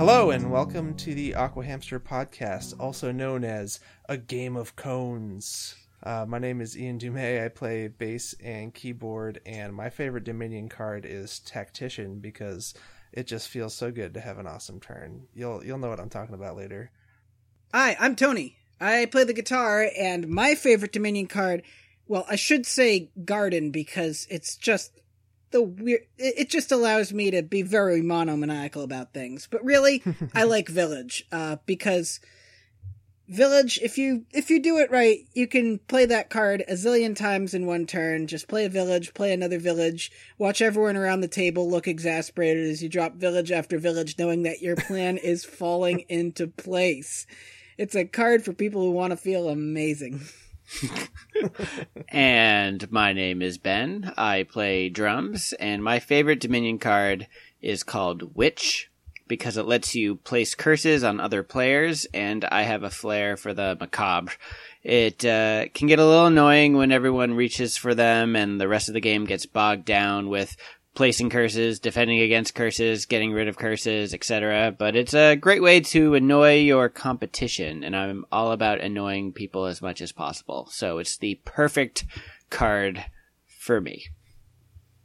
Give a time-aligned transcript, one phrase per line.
[0.00, 5.74] Hello and welcome to the Aqua Hamster podcast, also known as A Game of Cones.
[6.02, 7.44] Uh, my name is Ian Dumay.
[7.44, 12.72] I play bass and keyboard, and my favorite Dominion card is Tactician because
[13.12, 15.26] it just feels so good to have an awesome turn.
[15.34, 16.90] You'll you'll know what I'm talking about later.
[17.74, 18.56] Hi, I'm Tony.
[18.80, 21.62] I play the guitar, and my favorite Dominion card,
[22.08, 24.92] well, I should say Garden because it's just
[25.50, 26.02] the weird.
[26.18, 29.48] It just allows me to be very monomaniacal about things.
[29.50, 30.02] But really,
[30.34, 32.20] I like Village uh, because
[33.30, 37.14] Village, if you if you do it right, you can play that card a zillion
[37.14, 38.26] times in one turn.
[38.26, 42.82] Just play a village, play another village, watch everyone around the table look exasperated as
[42.82, 47.24] you drop village after village, knowing that your plan is falling into place.
[47.78, 50.22] It's a card for people who want to feel amazing.
[52.08, 54.12] And my name is Ben.
[54.16, 57.26] I play drums, and my favorite Dominion card
[57.60, 58.90] is called Witch
[59.30, 63.54] because it lets you place curses on other players, and I have a flair for
[63.54, 64.32] the macabre.
[64.82, 68.88] It uh, can get a little annoying when everyone reaches for them and the rest
[68.88, 70.56] of the game gets bogged down with
[71.00, 74.70] placing curses, defending against curses, getting rid of curses, etc.
[74.78, 79.64] But it's a great way to annoy your competition, and I'm all about annoying people
[79.64, 80.68] as much as possible.
[80.70, 82.04] So it's the perfect
[82.50, 83.02] card
[83.46, 84.08] for me.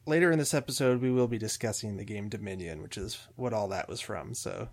[0.05, 3.69] Later in this episode, we will be discussing the game Dominion, which is what all
[3.69, 4.33] that was from.
[4.33, 4.67] So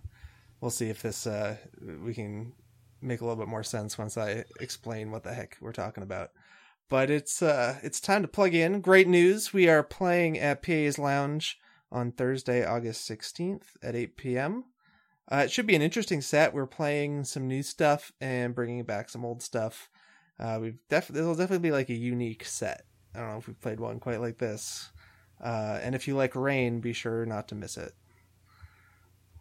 [0.59, 1.55] we'll see if this uh,
[2.03, 2.51] we can
[3.01, 6.31] make a little bit more sense once I explain what the heck we're talking about
[6.93, 8.79] but it's uh it's time to plug in.
[8.79, 9.51] Great news.
[9.51, 11.59] We are playing at PA's Lounge
[11.91, 14.65] on Thursday, August 16th at 8 p.m.
[15.27, 16.53] Uh, it should be an interesting set.
[16.53, 19.89] We're playing some new stuff and bringing back some old stuff.
[20.39, 22.83] Uh, we've definitely it'll definitely be like a unique set.
[23.15, 24.91] I don't know if we've played one quite like this.
[25.43, 27.93] Uh, and if you like rain, be sure not to miss it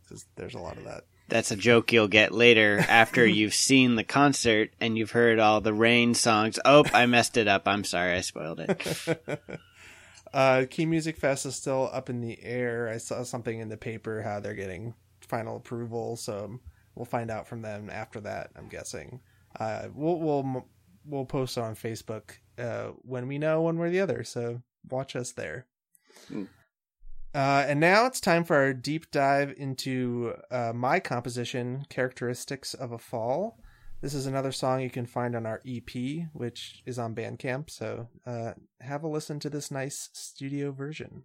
[0.04, 1.04] because there's a lot of that.
[1.32, 5.62] That's a joke you'll get later after you've seen the concert and you've heard all
[5.62, 6.58] the rain songs.
[6.62, 7.66] Oh, I messed it up.
[7.66, 8.12] I'm sorry.
[8.12, 9.58] I spoiled it.
[10.34, 12.86] uh, Key Music Fest is still up in the air.
[12.86, 16.60] I saw something in the paper how they're getting final approval, so
[16.94, 18.50] we'll find out from them after that.
[18.54, 19.20] I'm guessing.
[19.58, 20.66] Uh, we'll we'll
[21.06, 24.22] we'll post on Facebook uh, when we know one way or the other.
[24.22, 24.60] So
[24.90, 25.64] watch us there.
[26.30, 26.48] Mm.
[27.34, 32.92] Uh, and now it's time for our deep dive into uh, my composition, Characteristics of
[32.92, 33.58] a Fall.
[34.02, 37.70] This is another song you can find on our EP, which is on Bandcamp.
[37.70, 41.22] So uh, have a listen to this nice studio version.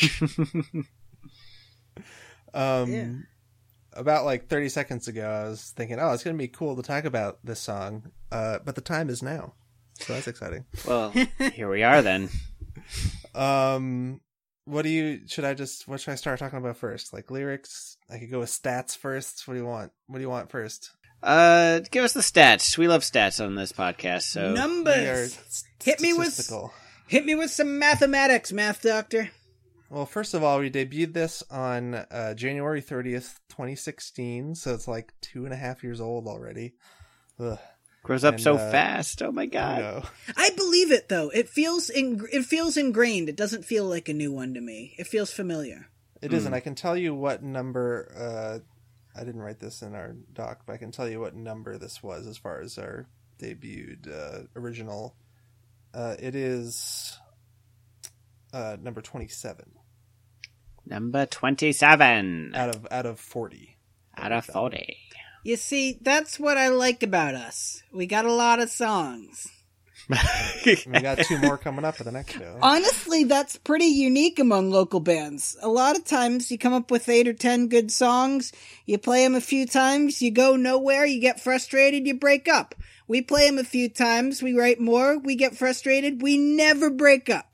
[2.54, 3.08] um, Yeah.
[3.92, 6.82] about like 30 seconds ago, I was thinking, oh, it's going to be cool to
[6.82, 9.54] talk about this song, uh, but the time is now.
[10.00, 10.64] So that's exciting.
[10.86, 11.10] Well,
[11.52, 12.30] here we are then.
[13.34, 14.20] Um,
[14.64, 17.12] what do you, should I just, what should I start talking about first?
[17.12, 17.96] Like lyrics?
[18.10, 19.46] I could go with stats first.
[19.46, 19.92] What do you want?
[20.06, 20.90] What do you want first?
[21.22, 22.78] Uh, give us the stats.
[22.78, 24.22] We love stats on this podcast.
[24.22, 25.64] So We are Numbers.
[25.82, 26.50] Hit me with-
[27.08, 29.30] Hit me with some mathematics, math doctor.
[29.90, 35.12] Well, first of all, we debuted this on uh, January 30th, 2016, so it's like
[35.20, 36.74] two and a half years old already.
[37.40, 37.58] Ugh,
[38.04, 39.20] grows up And, so uh, fast.
[39.20, 39.80] Oh my god.
[39.80, 40.02] know.
[40.36, 41.30] I believe it though.
[41.30, 43.28] It feels in, it feels ingrained.
[43.28, 44.94] It doesn't feel like a new one to me.
[44.96, 45.88] It feels familiar.
[46.22, 46.54] It isn't.
[46.54, 48.12] I can tell you what number.
[48.16, 51.78] Uh, I didn't write this in our doc, but I can tell you what number
[51.78, 53.08] this was as far as our
[53.40, 55.16] debuted uh, original.
[55.92, 57.18] Uh, it is
[58.52, 59.72] uh, number twenty-seven
[60.90, 63.76] Number twenty-seven out of out of forty.
[64.18, 64.98] out of forty.
[65.44, 67.82] You see, that's what I like about us.
[67.92, 69.46] We got a lot of songs.
[70.64, 72.58] We got two more coming up for the next show.
[72.60, 75.56] Honestly, that's pretty unique among local bands.
[75.62, 78.52] A lot of times you come up with eight or ten good songs,
[78.84, 82.74] you play them a few times, you go nowhere, you get frustrated, you break up.
[83.06, 87.30] We play them a few times, we write more, we get frustrated, we never break
[87.30, 87.49] up.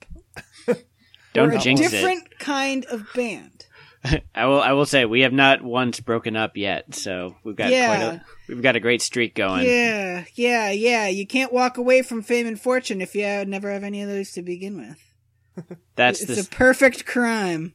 [1.37, 3.67] Don't We're a jinx different kind of band.
[4.35, 4.61] I will.
[4.61, 7.87] I will say we have not once broken up yet, so we've got Yeah.
[7.87, 9.67] quite a we've got a great streak going.
[9.67, 11.09] Yeah, yeah, yeah.
[11.09, 14.33] You can't walk away from fame and fortune if you never have any of those
[14.33, 15.03] to begin with.
[15.97, 17.75] That's It's the, a perfect crime.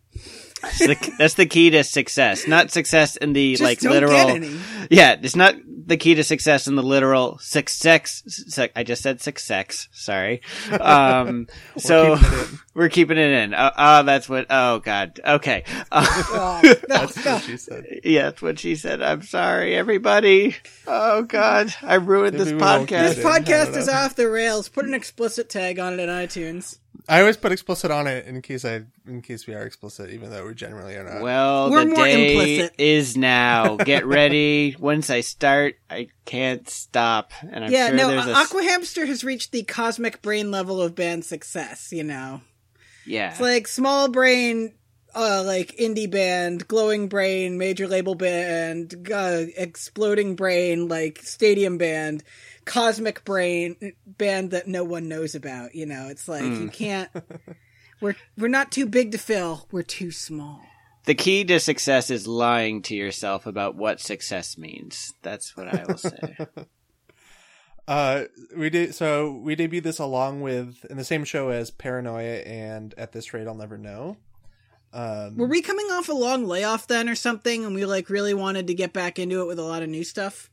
[0.61, 2.47] That's the that's the key to success.
[2.47, 4.13] Not success in the Just like don't literal.
[4.27, 4.59] get any.
[4.89, 8.23] Yeah, it's not the key to success in the literal success.
[8.27, 9.87] Sec, I just said success.
[9.91, 10.41] Sorry.
[10.79, 11.47] Um,
[11.77, 13.53] so keeping we're keeping it in.
[13.53, 14.47] Oh, oh, that's what.
[14.49, 15.19] Oh God.
[15.25, 15.63] Okay.
[15.91, 17.33] Uh, Oh, no, That's no.
[17.33, 17.85] what she said.
[18.03, 19.01] yeah, that's what she said.
[19.01, 20.55] I'm sorry, everybody.
[20.87, 22.87] Oh God, I ruined Maybe this podcast.
[22.87, 23.25] This Get it.
[23.25, 24.69] I don't podcast is off the rails.
[24.69, 26.77] Put an explicit tag on it in iTunes.
[27.09, 30.29] I always put explicit on it in case I in case we are explicit, even
[30.29, 31.21] though we generally are not.
[31.21, 32.75] Well, We're the more day implicit.
[32.77, 33.75] is now.
[33.85, 34.75] Get ready.
[34.79, 37.31] Once I start, I can't stop.
[37.41, 40.21] And I'm yeah, sure no, there's a uh, s- Aqua Hamster has reached the cosmic
[40.21, 42.41] brain level of band success, you know.
[43.05, 43.31] yeah.
[43.31, 44.73] It's like small brain,
[45.15, 52.23] uh, like indie band, glowing brain, major label band, uh, exploding brain, like stadium band,
[52.65, 55.75] cosmic brain band that no one knows about.
[55.75, 57.09] You know, it's like you can't.
[58.01, 59.67] We're we're not too big to fill.
[59.71, 60.61] We're too small.
[61.05, 65.13] the key to success is lying to yourself about what success means.
[65.21, 66.37] That's what I will say.
[67.87, 72.37] Uh, we did so we debuted this along with in the same show as Paranoia
[72.45, 74.17] and At This Rate I'll Never Know.
[74.93, 78.33] Um, Were we coming off a long layoff then, or something, and we like really
[78.35, 80.49] wanted to get back into it with a lot of new stuff?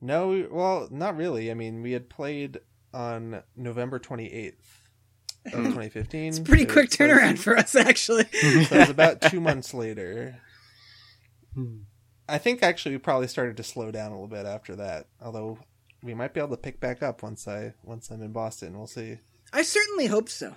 [0.00, 1.50] no, we, well, not really.
[1.50, 2.60] I mean, we had played
[2.92, 4.77] on November twenty eighth
[5.46, 5.72] of mm.
[5.72, 6.28] twenty fifteen.
[6.28, 8.24] It's a pretty quick turnaround for us, actually.
[8.32, 10.40] So it was about two months later.
[11.54, 11.78] Hmm.
[12.28, 15.06] I think actually we probably started to slow down a little bit after that.
[15.22, 15.58] Although
[16.02, 18.76] we might be able to pick back up once I once I'm in Boston.
[18.76, 19.18] We'll see.
[19.52, 20.54] I certainly hope so.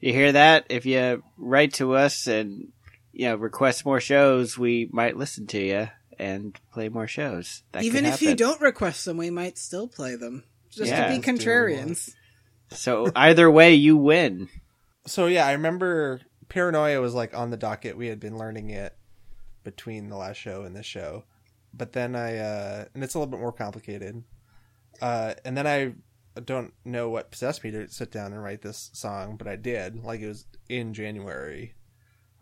[0.00, 0.66] You hear that?
[0.68, 2.72] If you write to us and
[3.12, 7.62] you know request more shows, we might listen to you and play more shows.
[7.72, 10.44] That Even if you don't request them, we might still play them.
[10.70, 11.04] Just Yeah.
[11.04, 12.14] to be Just do contrarians.
[12.70, 14.48] So either way, you win.
[15.06, 17.96] So yeah, I remember Paranoia was like on the docket.
[17.96, 18.96] We had been learning it
[19.64, 21.24] between the last show and this show,
[21.74, 24.22] but then I uh and it's a little bit more complicated.
[25.00, 25.92] Uh, and then I
[26.40, 30.02] don't know what possessed me to sit down and write this song, but I did.
[30.04, 31.74] Like it was in January.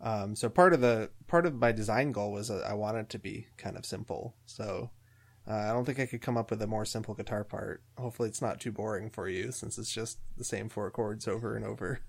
[0.01, 3.47] Um, so part of the part of my design goal was I wanted to be
[3.57, 4.35] kind of simple.
[4.45, 4.89] So
[5.47, 7.81] uh, I don't think I could come up with a more simple guitar part.
[7.97, 11.55] Hopefully, it's not too boring for you since it's just the same four chords over
[11.55, 11.99] and over.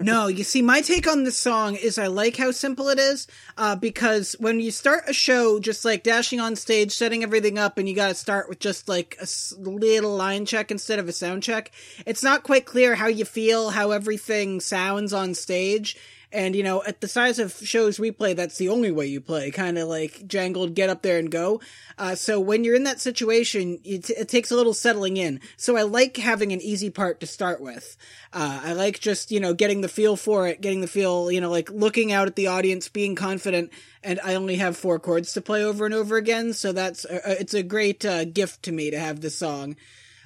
[0.00, 3.26] No, you see, my take on this song is I like how simple it is,
[3.58, 7.76] uh, because when you start a show, just like dashing on stage, setting everything up,
[7.76, 9.26] and you gotta start with just like a
[9.58, 11.72] little line check instead of a sound check,
[12.06, 15.96] it's not quite clear how you feel, how everything sounds on stage.
[16.36, 19.22] And, you know, at the size of shows we play, that's the only way you
[19.22, 19.50] play.
[19.50, 21.62] Kind of like jangled, get up there and go.
[21.96, 25.40] Uh, so when you're in that situation, it, it takes a little settling in.
[25.56, 27.96] So I like having an easy part to start with.
[28.34, 31.40] Uh, I like just, you know, getting the feel for it, getting the feel, you
[31.40, 33.72] know, like looking out at the audience, being confident.
[34.04, 36.52] And I only have four chords to play over and over again.
[36.52, 39.76] So that's, uh, it's a great, uh, gift to me to have this song.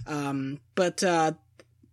[0.08, 1.34] Um, but, uh,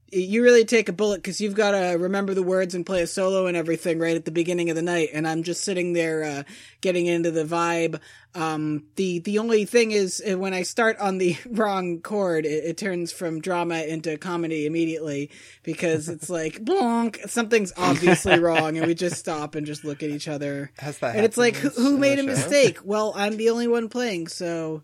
[0.09, 3.07] you really take a bullet because you've got to remember the words and play a
[3.07, 5.09] solo and everything right at the beginning of the night.
[5.13, 6.43] And I'm just sitting there, uh,
[6.81, 7.99] getting into the vibe.
[8.33, 12.63] Um, the, the only thing is uh, when I start on the wrong chord, it,
[12.63, 15.29] it turns from drama into comedy immediately
[15.63, 18.77] because it's like, blonk, something's obviously wrong.
[18.77, 20.71] And we just stop and just look at each other.
[20.79, 22.27] Has that And it's like, who, who made a show?
[22.27, 22.79] mistake?
[22.83, 24.27] Well, I'm the only one playing.
[24.27, 24.83] So,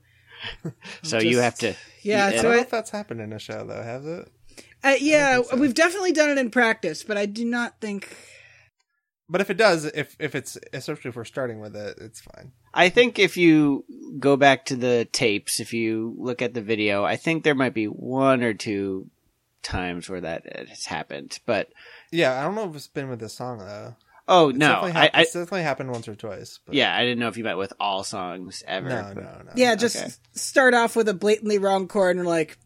[1.03, 1.75] So you have to.
[2.01, 2.41] yeah, I Yeah.
[2.41, 4.29] don't so know if that's happened in a show though, has it?
[4.83, 5.55] Uh, yeah, so.
[5.57, 8.15] we've definitely done it in practice, but I do not think.
[9.29, 12.51] But if it does, if if it's especially if we're starting with it, it's fine.
[12.73, 13.85] I think if you
[14.19, 17.73] go back to the tapes, if you look at the video, I think there might
[17.73, 19.09] be one or two
[19.61, 21.39] times where that has happened.
[21.45, 21.69] But
[22.11, 23.95] Yeah, I don't know if it's been with this song though.
[24.27, 26.59] oh It's no, definitely I, I it's definitely happened once or twice.
[26.65, 28.89] But yeah, I didn't know if you met with all songs ever.
[28.89, 29.51] no, but- no, no.
[29.55, 30.09] Yeah, just Okay.
[30.33, 32.57] start off with a blatantly wrong chord and like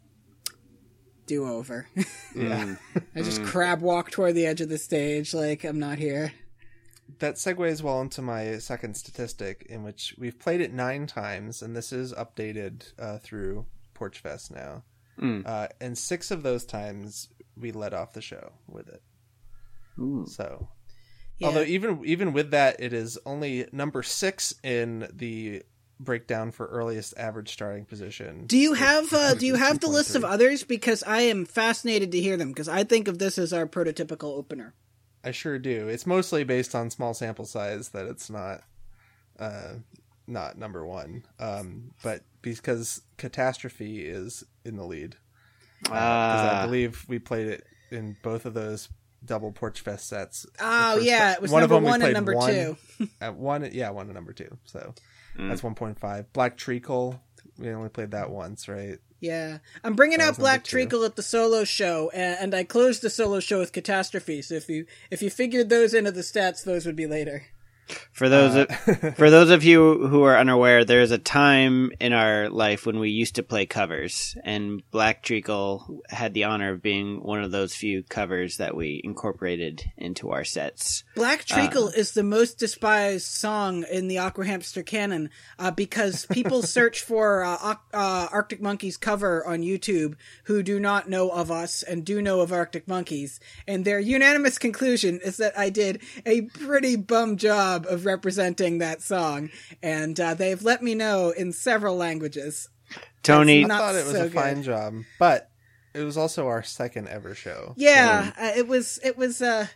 [1.28, 1.88] do over.
[1.96, 2.04] yeah.
[2.36, 2.78] Mm.
[3.16, 6.34] I just crab walk toward the edge of the stage, like I'm not here.
[7.20, 11.76] That segues well into my second statistic, in which we've played it nine times, and
[11.76, 14.84] this is updated uh, through Porch Fest now.
[15.20, 15.48] Mm.
[15.48, 19.02] Uh, and six of those times we let off the show with it.
[20.00, 20.26] Ooh.
[20.28, 20.68] So,
[21.40, 21.48] Yeah.
[21.48, 25.64] although even even with that, it is only number six in the
[26.00, 28.46] breakdown for earliest average starting position.
[28.46, 30.64] do you have uh, do you have the list of others?
[30.64, 32.50] Because I am fascinated to hear them.
[32.50, 34.74] Because I think of this as our prototypical opener.
[35.24, 35.88] I sure do.
[35.88, 38.62] It's mostly based on small sample size that it's not
[39.40, 39.76] uh
[40.28, 41.24] not number one.
[41.40, 45.16] Um but because Catastrophe is in the lead.
[45.82, 46.66] Because I Ah.
[46.66, 48.90] believe we played it in both of those
[49.28, 50.46] double Porch Fest sets.
[50.60, 52.78] Oh yeah, it was one of number them one and played number one two.
[53.22, 54.58] At one yeah, one and number two.
[54.66, 54.94] So
[55.38, 55.50] Mm.
[55.50, 56.34] that's one point five.
[56.34, 57.22] Black Treacle,
[57.60, 58.98] we only played that once, right?
[59.20, 60.70] Yeah, I'm bringing That out was number Black two.
[60.72, 64.42] Treacle at the solo show, and, and I closed the solo show with Catastrophe.
[64.42, 67.44] So if you if you figured those into the stats, those would be later.
[68.12, 72.14] For those Uh, of, for those of you who are unaware, there's a time in
[72.14, 76.82] our life when we used to play covers, and Black Treacle had the honor of
[76.82, 81.04] being one of those few covers that we incorporated into our sets.
[81.16, 85.30] Black Treacle is the most despised song in the Aqua Hamster canon
[85.60, 90.16] uh, because people search for uh, uh, Arctic Monkeys cover on YouTube
[90.46, 94.58] who do not know of us and do know of Arctic Monkeys, and their unanimous
[94.58, 99.50] conclusion is that I did a pretty bum job of representing that song,
[99.84, 102.70] and uh, they've let me know in several languages.
[103.24, 105.50] Tony, I thought it was so a fine job, but
[105.94, 107.74] it was also our second ever show.
[107.78, 109.68] Yeah, uh, it was it was uh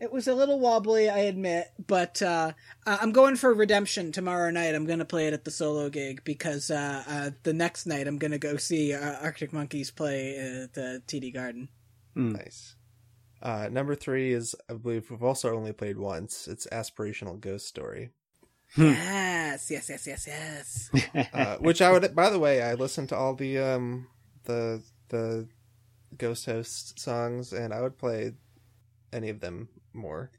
[0.00, 2.52] it was a little wobbly, I admit, but uh,
[2.86, 4.74] uh, I'm going for Redemption tomorrow night.
[4.74, 8.06] I'm going to play it at the solo gig because uh, uh, the next night
[8.06, 11.68] I'm going to go see uh, Arctic Monkeys play at the TD Garden.
[12.14, 12.76] Nice.
[13.42, 16.48] Uh, number three is, I believe, we've also only played once.
[16.48, 18.10] It's Aspirational Ghost Story,
[18.76, 21.28] Yes, yes, yes, yes, yes.
[21.32, 22.14] uh, which I would.
[22.14, 24.08] By the way, I listened to all the um
[24.44, 25.48] the the
[26.16, 28.32] Ghost Host songs, and I would play
[29.12, 30.30] any of them more.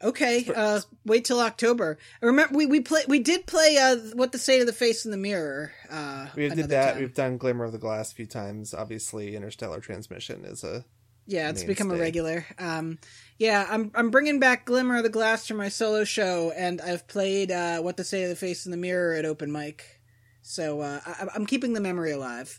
[0.00, 1.98] Okay, uh, wait till October.
[2.22, 5.10] Remember, we we play we did play uh, what the state of the face in
[5.10, 5.72] the mirror.
[5.90, 6.92] Uh, We did that.
[6.92, 7.00] time.
[7.00, 8.72] We've done Glimmer of the Glass a few times.
[8.72, 10.84] Obviously, Interstellar Transmission is a
[11.30, 12.46] Yeah, it's become a regular.
[12.58, 12.98] Um,
[13.38, 17.06] yeah, I'm I'm bringing back Glimmer of the Glass for my solo show, and I've
[17.06, 20.00] played uh, What to Say to the Face in the Mirror at open mic,
[20.40, 22.58] so uh, I, I'm keeping the memory alive.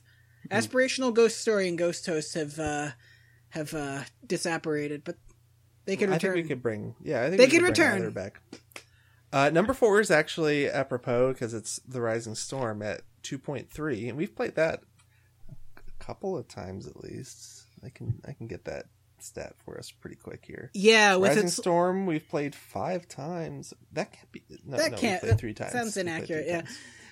[0.52, 2.90] Aspirational Ghost Story and Ghost Host have uh,
[3.50, 5.16] have uh, disapparated, but
[5.86, 6.34] they could I return.
[6.36, 6.94] think we could bring.
[7.04, 8.12] Yeah, I think They we could return.
[8.12, 8.40] back.
[9.34, 14.08] Uh, number four is actually apropos because it's the Rising Storm at two point three,
[14.08, 14.84] and we've played that
[15.50, 17.64] a couple of times at least.
[17.84, 18.86] I can I can get that
[19.20, 20.72] stat for us pretty quick here.
[20.74, 23.74] yeah, with Rising its Storm, we've played five times.
[23.94, 24.44] That can't be.
[24.66, 25.72] No, that no, can't played that three times.
[25.74, 26.48] sounds inaccurate.
[26.48, 26.62] Yeah.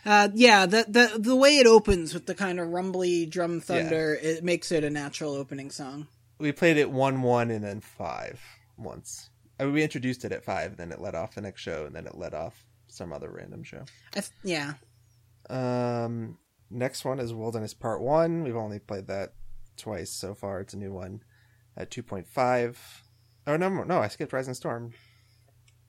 [0.06, 4.18] Uh, yeah, the, the the way it opens with the kind of rumbly drum thunder,
[4.22, 6.08] it makes it a natural opening song.
[6.40, 8.40] we played it one one and then five
[8.78, 9.30] once.
[9.60, 11.94] I mean, we introduced it at five, then it led off the next show, and
[11.96, 13.84] then it led off some other random show.
[14.16, 14.74] I th- yeah,
[15.50, 16.38] Um,
[16.70, 18.44] next one is Wilderness Part One.
[18.44, 19.34] We've only played that
[19.78, 20.60] twice so far.
[20.60, 21.22] It's a new one
[21.76, 22.80] at two point five.
[23.46, 24.92] Oh no, no, I skipped Rising Storm.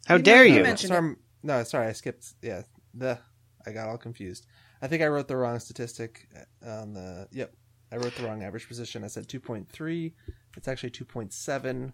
[0.06, 0.62] How You dare you?
[0.62, 1.18] mention- Storm.
[1.42, 2.34] No, sorry, I skipped.
[2.42, 2.62] Yeah,
[2.94, 3.18] the
[3.66, 4.46] I got all confused.
[4.80, 6.28] I think I wrote the wrong statistic
[6.64, 7.28] on the.
[7.32, 7.52] Yep,
[7.92, 9.02] I wrote the wrong average position.
[9.04, 10.14] I said two point three.
[10.56, 11.92] It's actually two point seven.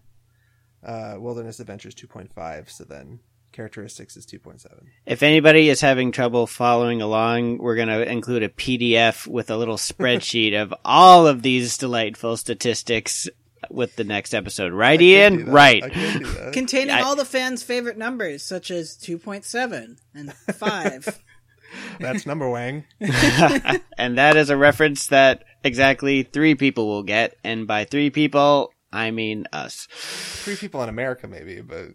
[0.83, 2.69] Uh, Wilderness Adventures two point five.
[2.69, 3.19] So then
[3.55, 4.67] characteristics is 2.7.
[5.05, 9.57] If anybody is having trouble following along, we're going to include a PDF with a
[9.57, 13.29] little spreadsheet of all of these delightful statistics
[13.71, 14.73] with the next episode.
[14.73, 15.49] Right, Ian?
[15.49, 15.81] Right.
[16.51, 21.21] Containing I- all the fans' favorite numbers, such as 2.7 and 5.
[21.99, 22.83] That's Numberwang.
[23.97, 27.35] and that is a reference that exactly three people will get.
[27.43, 29.87] And by three people, I mean us.
[29.91, 31.87] Three people in America, maybe, but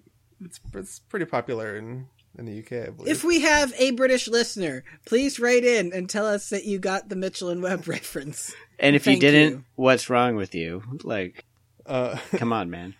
[0.45, 2.07] it's it's pretty popular in
[2.39, 3.09] in the UK, I believe.
[3.13, 7.09] if we have a British listener, please write in and tell us that you got
[7.09, 8.55] the Mitchell and Webb reference.
[8.79, 9.65] And if Thank you didn't, you.
[9.75, 10.83] what's wrong with you?
[11.03, 11.45] Like,
[11.87, 12.95] uh, come on, man.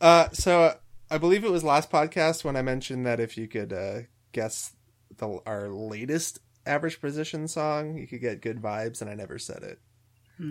[0.00, 0.74] uh, so uh,
[1.10, 4.00] I believe it was last podcast when I mentioned that if you could uh,
[4.32, 4.72] guess
[5.16, 9.62] the our latest average position song, you could get good vibes, and I never said
[9.62, 9.78] it.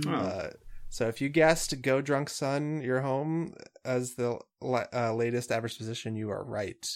[0.08, 0.50] Oh.
[0.96, 6.16] So if you guessed "Go Drunk Son, You're Home" as the uh, latest average position,
[6.16, 6.88] you are right.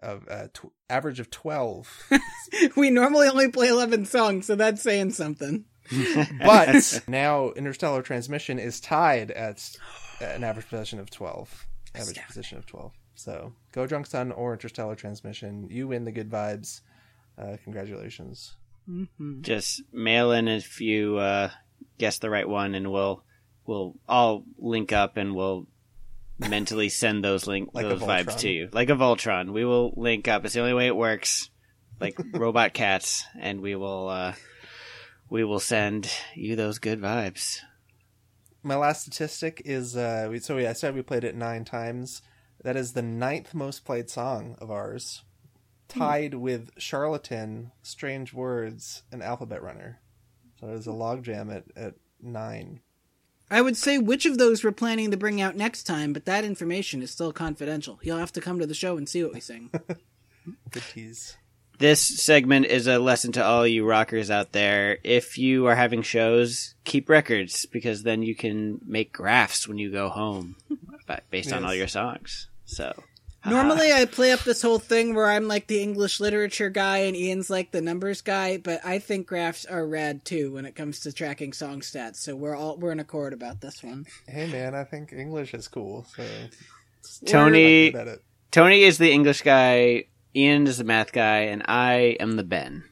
[0.00, 1.90] Of uh, tw- average of twelve,
[2.76, 5.64] we normally only play 11 songs, so that's saying something.
[6.44, 9.68] but now Interstellar Transmission is tied at
[10.20, 11.66] an average position of twelve.
[11.96, 12.26] Average Astounding.
[12.28, 12.92] position of twelve.
[13.16, 16.82] So "Go Drunk Son" or Interstellar Transmission, you win the good vibes.
[17.36, 18.54] Uh, congratulations.
[19.40, 21.50] just mail in if you uh,
[21.98, 23.24] guess the right one, and we'll
[23.70, 25.68] we'll all link up and we'll
[26.40, 29.52] mentally send those link Like those vibes to you, like a Voltron.
[29.52, 30.44] We will link up.
[30.44, 31.50] It's the only way it works,
[32.00, 34.34] like robot cats, and we will uh,
[35.30, 37.60] we will send you those good vibes.
[38.64, 42.22] My last statistic is uh, we, so we, I said we played it nine times.
[42.62, 45.22] That is the ninth most played song of ours,
[45.86, 50.00] tied with "Charlatan," "Strange Words," and "Alphabet Runner."
[50.58, 52.80] So it is a logjam at at nine.
[53.50, 56.44] I would say which of those we're planning to bring out next time, but that
[56.44, 57.98] information is still confidential.
[58.02, 59.70] You'll have to come to the show and see what we sing.
[60.70, 61.36] Good tease.
[61.78, 64.98] This segment is a lesson to all you rockers out there.
[65.02, 69.90] If you are having shows, keep records because then you can make graphs when you
[69.90, 70.56] go home
[71.06, 72.48] ba- based on all your songs.
[72.66, 73.02] So,
[73.44, 73.98] Normally, ah.
[73.98, 77.48] I play up this whole thing where I'm like the English literature guy and Ian's
[77.48, 81.12] like the numbers guy, but I think graphs are rad too when it comes to
[81.12, 82.16] tracking song stats.
[82.16, 84.06] So we're all we're in accord about this one.
[84.28, 86.06] Hey man, I think English is cool.
[86.14, 86.24] So
[87.26, 88.24] Tony, I'm good at it.
[88.50, 92.84] Tony is the English guy, Ian is the math guy, and I am the Ben.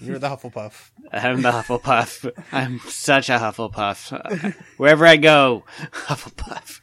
[0.00, 0.90] You're the Hufflepuff.
[1.10, 2.30] I'm the Hufflepuff.
[2.52, 4.54] I'm such a Hufflepuff.
[4.76, 6.80] Wherever I go, Hufflepuff.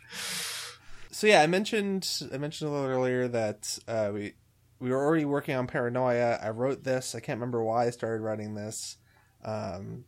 [1.24, 4.34] So yeah, I mentioned I mentioned a little earlier that uh, we
[4.82, 6.38] we were already working on Paranoia.
[6.44, 7.16] I wrote this.
[7.16, 8.98] I can't remember why I started writing this,
[9.46, 10.04] um,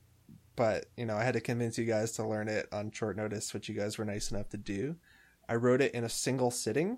[0.57, 3.53] but you know I had to convince you guys to learn it on short notice,
[3.53, 4.97] which you guys were nice enough to do.
[5.47, 6.97] I wrote it in a single sitting.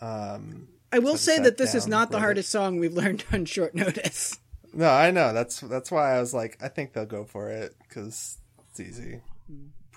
[0.00, 2.24] Um, I will say that this is not the wrote it.
[2.24, 4.36] hardest song we've learned on short notice.
[4.72, 7.76] no, I know that's that's why I was like, I think they'll go for it
[7.88, 9.20] because it's easy,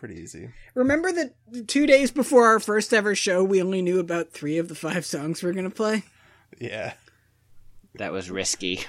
[0.01, 0.49] pretty easy.
[0.73, 4.67] Remember that two days before our first ever show, we only knew about three of
[4.67, 6.03] the five songs we're gonna play.
[6.59, 6.93] Yeah.
[7.95, 8.81] That was risky.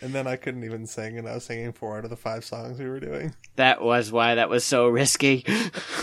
[0.00, 2.44] And then I couldn't even sing, and I was singing four out of the five
[2.44, 3.34] songs we were doing.
[3.56, 5.44] That was why that was so risky.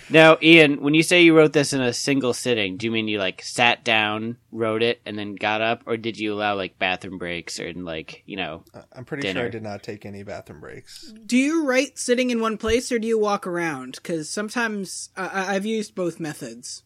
[0.10, 3.08] now, Ian, when you say you wrote this in a single sitting, do you mean
[3.08, 6.80] you like sat down, wrote it, and then got up, or did you allow like
[6.80, 8.64] bathroom breaks or like you know?
[8.94, 11.12] I'm pretty sure I did not take any bathroom breaks.
[11.26, 13.96] Do you write sitting in one place or do you walk around?
[13.96, 16.84] Because sometimes uh, I- I've used both methods.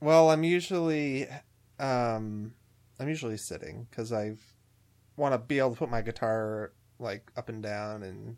[0.00, 1.26] Well, I'm usually,
[1.78, 2.54] um,
[3.00, 4.34] I'm usually sitting because I
[5.16, 8.36] want to be able to put my guitar like up and down and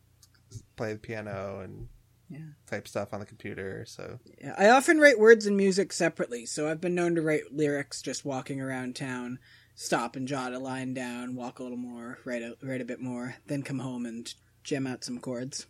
[0.77, 1.89] play the piano and
[2.31, 2.39] Yeah.
[2.67, 3.85] type stuff on the computer.
[3.87, 7.53] So Yeah, I often write words and music separately, so I've been known to write
[7.53, 9.41] lyrics just walking around town,
[9.75, 13.01] stop and jot a line down, walk a little more, write a, write a bit
[13.01, 15.67] more, then come home and jam out some chords.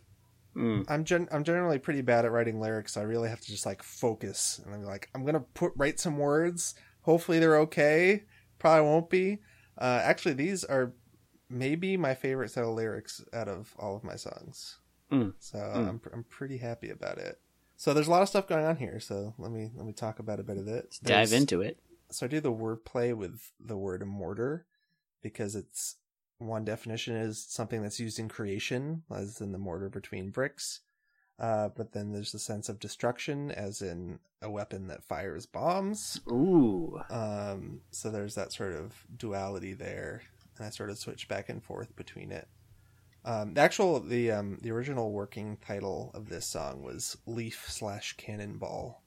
[0.55, 0.85] Mm.
[0.89, 2.93] I'm gen- I'm generally pretty bad at writing lyrics.
[2.93, 5.99] So I really have to just like focus and I'm like I'm gonna put write
[5.99, 6.75] some words.
[7.03, 8.25] Hopefully they're okay.
[8.59, 9.39] Probably won't be.
[9.77, 10.93] Uh, actually, these are
[11.49, 14.77] maybe my favorite set of lyrics out of all of my songs.
[15.11, 15.33] Mm.
[15.39, 17.39] So I'm I'm pretty happy about it.
[17.77, 18.99] So there's a lot of stuff going on here.
[18.99, 20.85] So let me let me talk about a bit of it.
[20.85, 21.79] Let's dive into it.
[22.11, 24.65] so I do the wordplay with the word mortar
[25.21, 25.95] because it's
[26.37, 30.81] one definition is something that's used in creation, as in the mortar between bricks.
[31.39, 36.19] Uh, but then there's the sense of destruction, as in a weapon that fires bombs.
[36.31, 40.21] Ooh, Um, so there's that sort of duality there,
[40.57, 42.47] and I sort of switch back and forth between it.
[43.23, 48.13] Um, the actual the um, the original working title of this song was Leaf slash
[48.17, 49.01] Cannonball.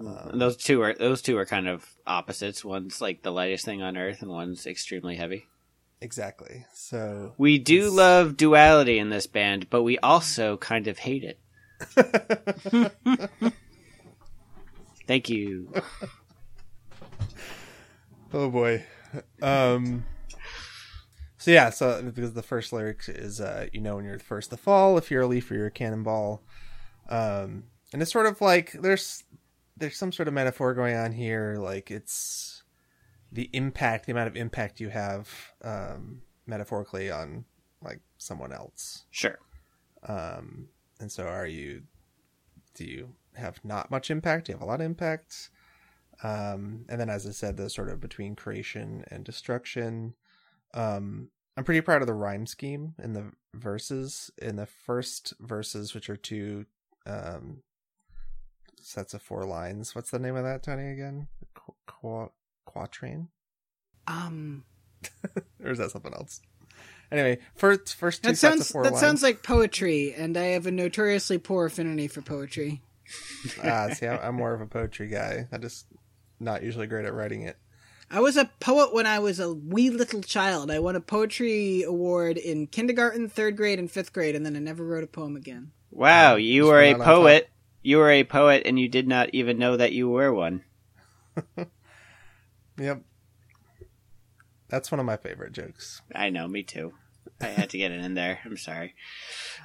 [0.00, 2.64] Um, those two are those two are kind of opposites.
[2.64, 5.46] One's like the lightest thing on earth, and one's extremely heavy.
[6.00, 6.66] exactly.
[6.74, 11.22] So We do It's- love duality in this band, but we also kind of hate
[11.22, 11.38] it.
[15.06, 15.72] Thank you.
[18.32, 18.84] Oh boy.
[19.42, 20.04] Um
[21.42, 24.50] So yeah, so because the first lyric is uh you know when you're the first
[24.50, 26.44] to fall, if you're a leaf or you're a cannonball.
[27.08, 29.24] Um and it's sort of like there's
[29.76, 32.62] there's some sort of metaphor going on here, like it's
[33.32, 35.28] the impact, the amount of impact you have
[35.64, 37.44] um metaphorically on
[37.82, 39.02] like someone else.
[39.10, 39.40] Sure.
[40.06, 40.68] Um
[41.00, 41.82] and so are you
[42.76, 44.46] do you have not much impact?
[44.46, 45.50] Do you have a lot of impact?
[46.22, 50.14] Um, and then, as I said, the sort of between creation and destruction.
[50.74, 54.30] Um, I'm pretty proud of the rhyme scheme in the verses.
[54.40, 56.66] In the first verses, which are two
[57.06, 57.58] um,
[58.80, 59.94] sets of four lines.
[59.94, 60.90] What's the name of that, Tony?
[60.90, 62.32] Again, Qu- qu-
[62.66, 63.28] quatrain,
[64.06, 64.64] Um,
[65.62, 66.40] or is that something else?
[67.10, 69.00] Anyway, first first two that sets sounds of four that lines.
[69.00, 72.80] sounds like poetry, and I have a notoriously poor affinity for poetry.
[73.62, 75.46] ah, see, I'm, I'm more of a poetry guy.
[75.52, 75.86] I just
[76.40, 77.58] not usually great at writing it.
[78.12, 80.70] I was a poet when I was a wee little child.
[80.70, 84.58] I won a poetry award in kindergarten, third grade, and fifth grade, and then I
[84.58, 85.72] never wrote a poem again.
[85.90, 87.48] Wow, you Just were a poet.
[87.82, 90.62] You were a poet, and you did not even know that you were one.
[92.78, 93.02] Yep.
[94.68, 96.00] That's one of my favorite jokes.
[96.14, 96.94] I know, me too.
[97.40, 98.38] I had to get it in there.
[98.44, 98.94] I'm sorry.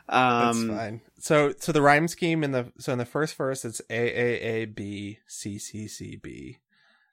[0.10, 1.02] That's Um, fine.
[1.20, 4.42] So so the rhyme scheme in the so in the first verse it's A A
[4.62, 6.58] A B C C C B.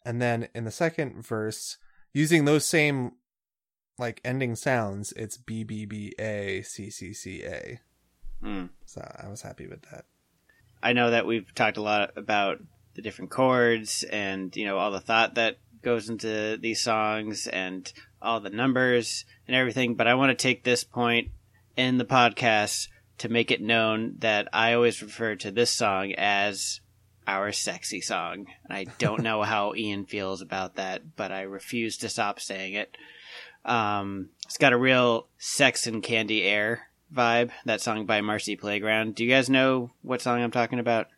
[0.04, 1.78] And then in the second verse,
[2.12, 3.12] using those same
[3.98, 7.80] like ending sounds, it's B B B A C C C A.
[8.42, 8.66] hmm.
[8.86, 10.04] So I was happy with that.
[10.82, 12.58] I know that we've talked a lot about
[12.94, 17.92] the different chords and you know all the thought that goes into these songs and
[18.20, 21.28] all the numbers and everything, but I want to take this point
[21.76, 22.88] in the podcast
[23.18, 26.80] to make it known that I always refer to this song as
[27.26, 28.46] our sexy song.
[28.64, 32.74] And I don't know how Ian feels about that, but I refuse to stop saying
[32.74, 32.96] it.
[33.64, 37.50] Um, it's got a real sex and candy air vibe.
[37.64, 39.14] That song by Marcy Playground.
[39.14, 41.08] Do you guys know what song I'm talking about?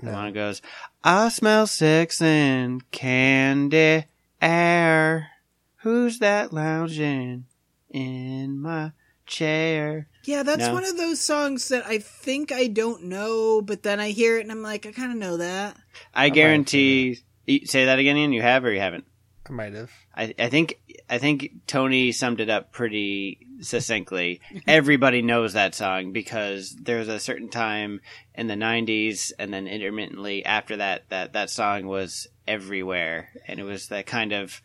[0.00, 0.12] The No.
[0.14, 0.60] one goes,
[1.04, 4.06] I smell sex and candy
[4.40, 5.28] air.
[5.76, 7.44] Who's that lounging
[7.90, 8.92] in my
[9.26, 10.08] chair?
[10.24, 10.74] Yeah, that's No.
[10.74, 14.42] one of those songs that I think I don't know, but then I hear it
[14.42, 15.76] and I'm like, I kind of know that.
[16.14, 17.18] I have guarantee.
[17.46, 18.32] You- Say that again, Ian.
[18.32, 19.04] You have or you haven't?
[19.48, 19.90] I might have.
[20.14, 20.78] I, I think
[21.10, 24.40] I think Tony summed it up pretty succinctly.
[24.68, 28.00] Everybody knows that song because there's a certain time
[28.36, 33.64] in the '90s, and then intermittently after that, that that song was everywhere, and it
[33.64, 34.62] was that kind of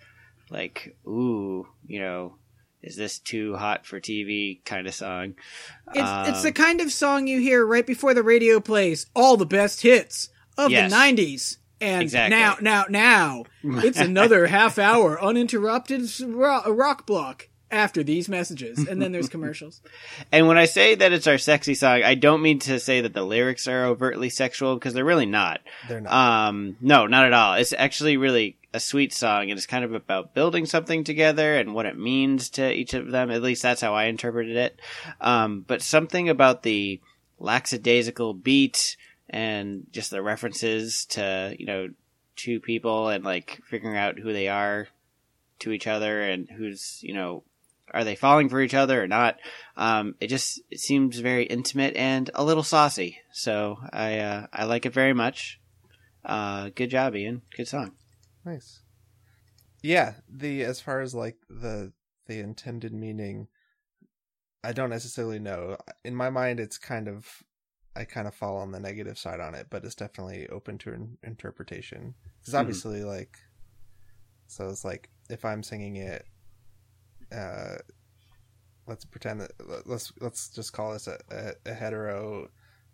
[0.51, 2.35] like, ooh, you know,
[2.81, 5.35] is this too hot for TV kind of song?
[5.93, 9.37] It's it's Um, the kind of song you hear right before the radio plays all
[9.37, 10.89] the best hits of Yes.
[10.91, 11.57] the 90s.
[11.79, 12.35] And Exactly.
[12.37, 18.87] now, now, now, it's another half hour uninterrupted rock block after these messages.
[18.87, 19.81] And then there's commercials.
[20.31, 23.13] And when I say that it's our sexy song, I don't mean to say that
[23.13, 25.61] the lyrics are overtly sexual because they're really not.
[25.87, 26.13] They're not.
[26.13, 27.55] Um, no, not at all.
[27.55, 31.73] It's actually really a sweet song, and it's kind of about building something together and
[31.73, 33.31] what it means to each of them.
[33.31, 34.79] At least that's how I interpreted it.
[35.21, 37.01] Um, but something about the
[37.39, 38.97] lackadaisical beat
[39.29, 41.89] and just the references to you know
[42.35, 44.87] two people and like figuring out who they are
[45.59, 47.43] to each other and who's you know
[47.93, 49.37] are they falling for each other or not
[49.75, 54.63] um, it just it seems very intimate and a little saucy so i uh, i
[54.65, 55.59] like it very much
[56.25, 57.93] uh, good job ian good song
[58.45, 58.79] Nice.
[59.81, 61.91] Yeah, the as far as like the
[62.27, 63.49] the intended meaning,
[64.63, 65.77] I don't necessarily know.
[66.05, 67.43] In my mind, it's kind of
[67.95, 71.09] I kind of fall on the negative side on it, but it's definitely open to
[71.23, 72.15] interpretation.
[72.39, 72.59] Because Mhm.
[72.59, 73.37] obviously, like,
[74.47, 76.25] so it's like if I'm singing it,
[77.31, 77.75] uh,
[78.87, 79.51] let's pretend that
[79.87, 82.49] let's let's just call this a, a, a hetero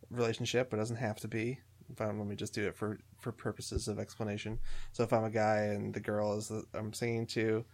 [0.09, 0.73] relationship.
[0.73, 1.59] It doesn't have to be.
[1.91, 4.59] If I'm, let me just do it for for purposes of explanation.
[4.93, 7.65] So if I'm a guy and the girl is that I'm singing to,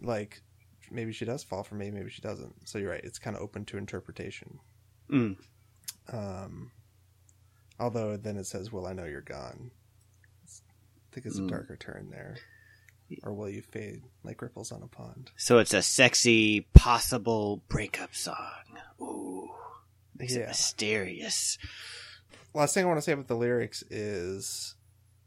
[0.00, 0.42] like
[0.90, 2.68] maybe she does fall for me, maybe she doesn't.
[2.68, 4.58] So you're right; it's kind of open to interpretation.
[5.10, 5.36] mm.
[6.12, 6.72] Um,
[7.78, 9.70] although then it says, "Well, I know you're gone?"
[10.44, 11.48] I think it's a Mm.
[11.48, 12.36] darker turn there.
[13.22, 15.30] Or will you fade like ripples on a pond?
[15.36, 18.36] so it's a sexy possible breakup song
[19.00, 19.50] ooh
[20.18, 21.58] makes it mysterious
[22.54, 24.74] Last thing I want to say about the lyrics is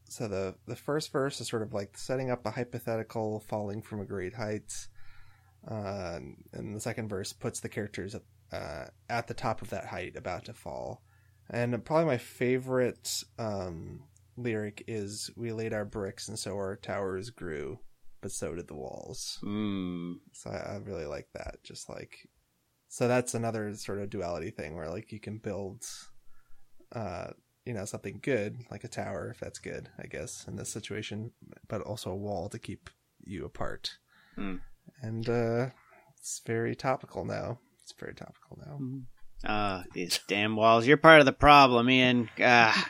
[0.07, 3.99] so the the first verse is sort of like setting up a hypothetical falling from
[3.99, 4.87] a great height,
[5.67, 6.19] uh,
[6.53, 8.15] and the second verse puts the characters
[8.51, 11.01] uh, at the top of that height, about to fall.
[11.49, 14.03] And probably my favorite um,
[14.37, 17.79] lyric is "We laid our bricks, and so our towers grew,
[18.21, 20.15] but so did the walls." Mm.
[20.33, 21.63] So I, I really like that.
[21.63, 22.27] Just like,
[22.87, 25.83] so that's another sort of duality thing where like you can build,
[26.93, 27.27] uh,
[27.65, 31.31] you know, something good like a tower if that's good, I guess, in this situation,
[31.67, 32.89] but also a wall to keep
[33.23, 33.97] you apart.
[34.37, 34.59] Mm.
[35.01, 35.67] And uh,
[36.17, 37.59] it's very topical now.
[37.81, 38.79] It's very topical now.
[39.43, 40.87] Uh, these damn walls.
[40.87, 42.29] You're part of the problem, Ian.
[42.39, 42.89] Ah,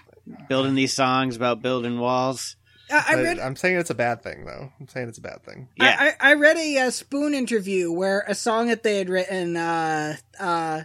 [0.49, 2.55] building these songs about building walls.
[2.91, 4.71] I, I read, I'm saying it's a bad thing, though.
[4.79, 5.69] I'm saying it's a bad thing.
[5.75, 5.95] Yeah.
[5.99, 9.57] I, I, I read a, uh Spoon interview where a song that they had written
[9.57, 10.83] uh, uh,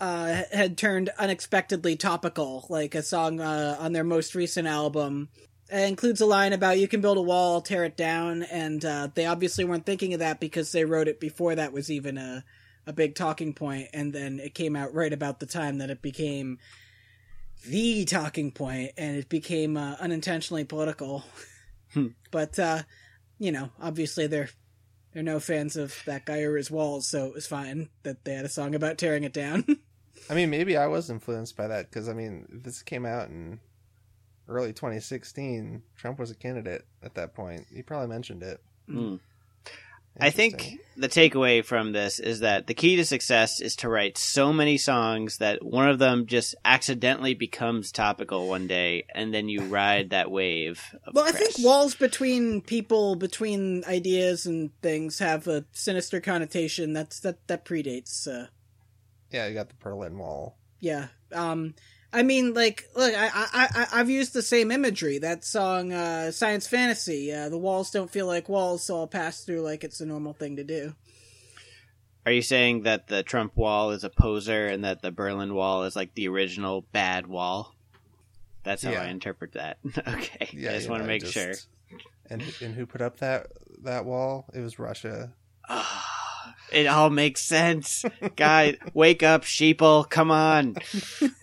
[0.00, 5.28] uh, had turned unexpectedly topical, like a song uh, on their most recent album.
[5.70, 9.08] It includes a line about you can build a wall, tear it down, and uh,
[9.14, 12.44] they obviously weren't thinking of that because they wrote it before that was even a
[12.86, 16.02] a big talking point, and then it came out right about the time that it
[16.02, 16.58] became
[17.64, 21.24] the talking point, and it became uh, unintentionally political.
[21.92, 22.08] Hmm.
[22.30, 22.82] but uh,
[23.38, 24.50] you know, obviously they're
[25.12, 28.34] they're no fans of that guy or his walls, so it was fine that they
[28.34, 29.64] had a song about tearing it down.
[30.30, 33.58] I mean, maybe I was influenced by that because I mean, this came out in
[34.48, 35.82] early 2016.
[35.96, 37.66] Trump was a candidate at that point.
[37.74, 38.60] He probably mentioned it.
[38.88, 39.20] Mm.
[40.18, 44.18] I think the takeaway from this is that the key to success is to write
[44.18, 49.48] so many songs that one of them just accidentally becomes topical one day, and then
[49.48, 50.82] you ride that wave.
[51.06, 56.92] Of well, I think walls between people, between ideas and things, have a sinister connotation.
[56.92, 58.26] That's that that predates.
[58.28, 58.48] Uh,
[59.30, 60.56] Yeah, you got the Berlin Wall.
[60.80, 61.08] yeah.
[61.32, 61.74] Um,
[62.12, 65.18] I mean, like, look, I, I, I, I've used the same imagery.
[65.18, 69.44] That song, uh, Science Fantasy, uh, the walls don't feel like walls, so I'll pass
[69.44, 70.94] through like it's a normal thing to do.
[72.26, 75.84] Are you saying that the Trump wall is a poser and that the Berlin Wall
[75.84, 77.74] is like the original bad wall?
[78.64, 79.02] That's how Yeah.
[79.02, 79.78] I interpret that.
[80.06, 81.54] okay, Yeah, I just you want to make just- sure.
[82.28, 83.48] And and who put up that
[83.82, 84.46] that wall?
[84.54, 85.32] It was Russia.
[86.72, 88.04] It all makes sense.
[88.36, 90.08] Guy, wake up, sheeple.
[90.08, 90.76] Come on.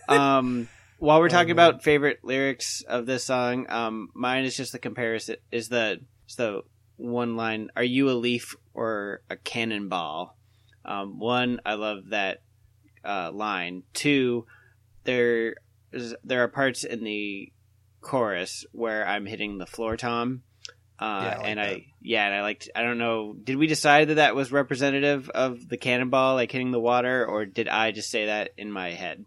[0.08, 4.72] Um, while we're talking Oh, about favorite lyrics of this song, um, mine is just
[4.72, 5.36] the comparison.
[5.52, 6.62] Is the is the
[6.96, 7.68] one line?
[7.76, 10.34] Are you a leaf or a cannonball?
[10.86, 12.38] Um, one, I love that
[13.04, 13.82] uh, line.
[13.92, 14.46] Two,
[15.04, 15.56] there
[15.92, 17.52] is, there are parts in the
[18.00, 20.42] chorus where I'm hitting the floor tom.
[21.00, 21.68] Uh, Yeah, I like and that.
[21.68, 22.70] I yeah, and I liked.
[22.74, 23.34] I don't know.
[23.34, 27.46] Did we decide that that was representative of the cannonball, like hitting the water, or
[27.46, 29.24] did I just say that in my head?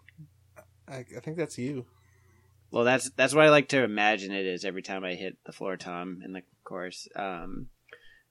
[0.88, 1.86] I, I think that's you.
[2.72, 5.52] Well, that's that's what I like to imagine it is every time I hit the
[5.52, 7.08] floor tom in the chorus.
[7.16, 7.68] Um,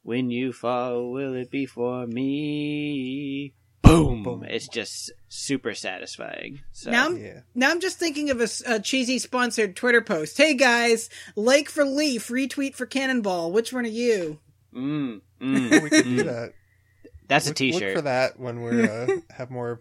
[0.03, 3.55] when you fall, will it be for me?
[3.90, 4.22] Boom!
[4.22, 4.44] Boom.
[4.44, 6.61] It's just super satisfying.
[6.72, 7.40] So Now I'm- Yeah.
[7.55, 10.37] Now I'm just thinking of a cheesy sponsored Twitter post.
[10.37, 13.53] Hey guys, like for Leaf, retweet for Cannonball.
[13.53, 14.38] Which one are you?
[14.72, 16.26] mm, mm, we could do mm.
[16.26, 16.53] that.
[17.26, 17.83] That's a Look- T-shirt.
[17.83, 19.81] Look for that when we uh, have more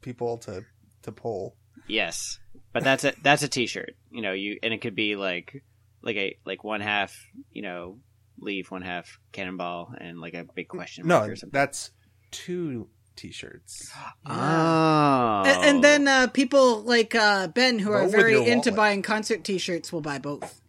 [0.00, 0.64] people to
[1.02, 1.54] to poll.
[1.86, 2.38] Yes,
[2.72, 3.94] but that's a that's a T-shirt.
[4.10, 5.62] You know, you and it could be like
[6.02, 7.14] like a like one half,
[7.50, 7.98] you know,
[8.38, 11.50] leave one half cannonball, and like a big question mark No, or something.
[11.52, 11.90] that's
[12.30, 13.92] two T-shirts.
[14.26, 18.70] oh, A- And, then uh, people like uh, Ben, who are Vote with very into
[18.70, 18.76] wallet.
[18.76, 20.60] buying concert T-shirts, will buy both.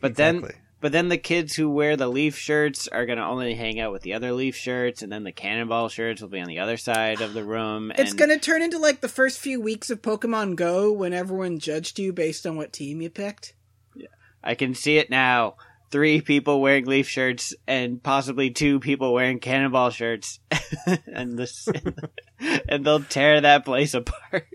[0.00, 0.44] but then
[0.80, 4.00] but then the kids who wear the leaf shirts are gonna only hang out with
[4.00, 7.20] the other leaf shirts, and then the cannonball shirts will be on the other side
[7.20, 7.92] of the room.
[7.98, 11.58] It's and gonna turn into like the first few weeks of Pokemon Go, when everyone
[11.58, 13.52] judged you based on what team you picked.
[13.94, 14.06] Yeah.
[14.42, 15.56] I can see it now.
[15.90, 20.38] Three people wearing leaf shirts and possibly two people wearing cannonball shirts,
[21.06, 21.68] and this,
[22.68, 24.46] and they'll tear that place apart.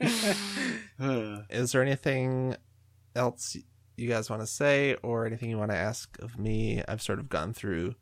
[1.00, 2.56] Is there anything
[3.16, 3.56] else
[3.96, 6.82] you guys want to say, or anything you want to ask of me?
[6.86, 7.96] I've sort of gone through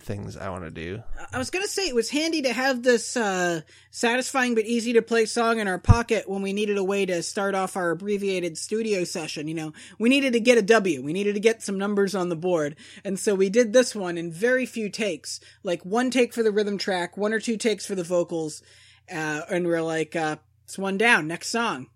[0.00, 1.02] things I want to do.
[1.32, 5.02] I was gonna say it was handy to have this uh, satisfying but easy to
[5.02, 8.58] play song in our pocket when we needed a way to start off our abbreviated
[8.58, 9.48] studio session.
[9.48, 12.28] You know, we needed to get a W, we needed to get some numbers on
[12.28, 16.34] the board, and so we did this one in very few takes, like one take
[16.34, 18.62] for the rhythm track, one or two takes for the vocals,
[19.10, 21.26] uh, and we're like, uh, it's one down.
[21.26, 21.88] Next song.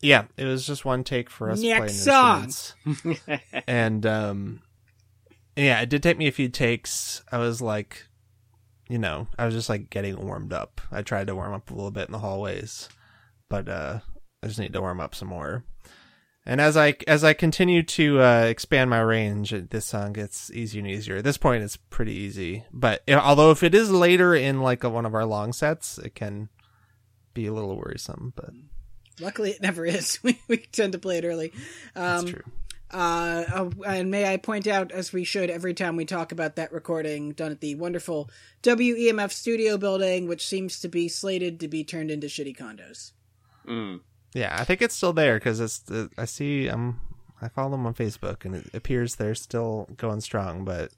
[0.00, 3.38] Yeah, it was just one take for us Next playing song.
[3.68, 4.62] and um
[5.56, 7.22] yeah, it did take me a few takes.
[7.30, 8.06] I was like
[8.88, 10.80] you know, I was just like getting warmed up.
[10.90, 12.88] I tried to warm up a little bit in the hallways,
[13.48, 14.00] but uh
[14.42, 15.64] I just need to warm up some more.
[16.44, 20.80] And as I as I continue to uh, expand my range, this song gets easier
[20.80, 21.16] and easier.
[21.18, 22.64] At this point, it's pretty easy.
[22.72, 25.98] But know, although if it is later in like a, one of our long sets,
[25.98, 26.48] it can
[27.32, 28.32] be a little worrisome.
[28.34, 28.50] But
[29.20, 30.18] luckily, it never is.
[30.24, 31.52] We we tend to play it early.
[31.94, 32.42] that's true.
[32.92, 36.56] Uh, uh, and may I point out, as we should every time we talk about
[36.56, 38.28] that recording done at the wonderful
[38.62, 43.12] WEMF studio building, which seems to be slated to be turned into shitty condos.
[43.66, 44.00] Mm.
[44.34, 45.90] Yeah, I think it's still there because it's.
[45.90, 46.68] Uh, I see.
[46.68, 47.00] Um,
[47.40, 50.64] I follow them on Facebook, and it appears they're still going strong.
[50.64, 50.90] But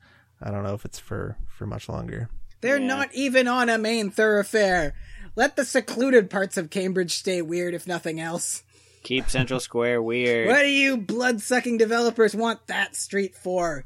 [0.43, 2.29] I don't know if it's for for much longer.
[2.61, 2.87] They're Yeah.
[2.87, 4.95] not even on a main thoroughfare.
[5.37, 8.63] Let the secluded parts of Cambridge stay weird, if nothing else.
[9.05, 10.49] Keep Central Square weird.
[10.49, 13.85] What do you blood sucking developers want that street for?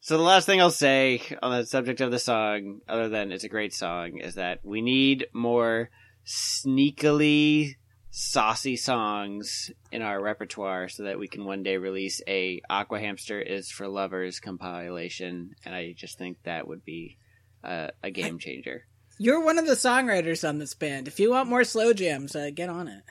[0.00, 3.44] So the last thing I'll say on the subject of the song, other than it's
[3.44, 5.90] a great song, is that we need more
[6.26, 7.74] sneakily
[8.10, 13.40] saucy songs in our repertoire so that we can one day release a Aqua Hamster
[13.40, 17.16] is for Lovers compilation, and I just think that would be
[17.64, 18.86] uh, a game changer.
[19.18, 21.08] You're one of the songwriters on this band.
[21.08, 23.02] If you want more slow jams, uh, get on it.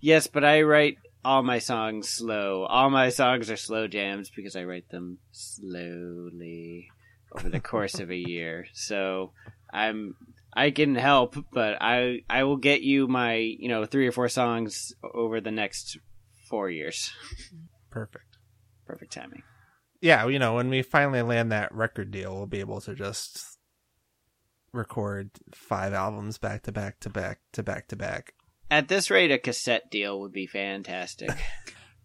[0.00, 2.64] Yes, but I write all my songs slow.
[2.64, 6.88] All my songs are slow jams because I write them slowly
[7.36, 8.66] over the course of a year.
[8.72, 9.32] So
[9.72, 10.14] I'm
[10.54, 14.28] I can help, but I I will get you my, you know, three or four
[14.28, 15.98] songs over the next
[16.48, 17.10] 4 years.
[17.90, 18.38] Perfect.
[18.86, 19.42] Perfect timing.
[20.00, 23.58] Yeah, you know, when we finally land that record deal, we'll be able to just
[24.72, 28.34] record five albums back to back to back to back to back.
[28.70, 31.30] At this rate a cassette deal would be fantastic.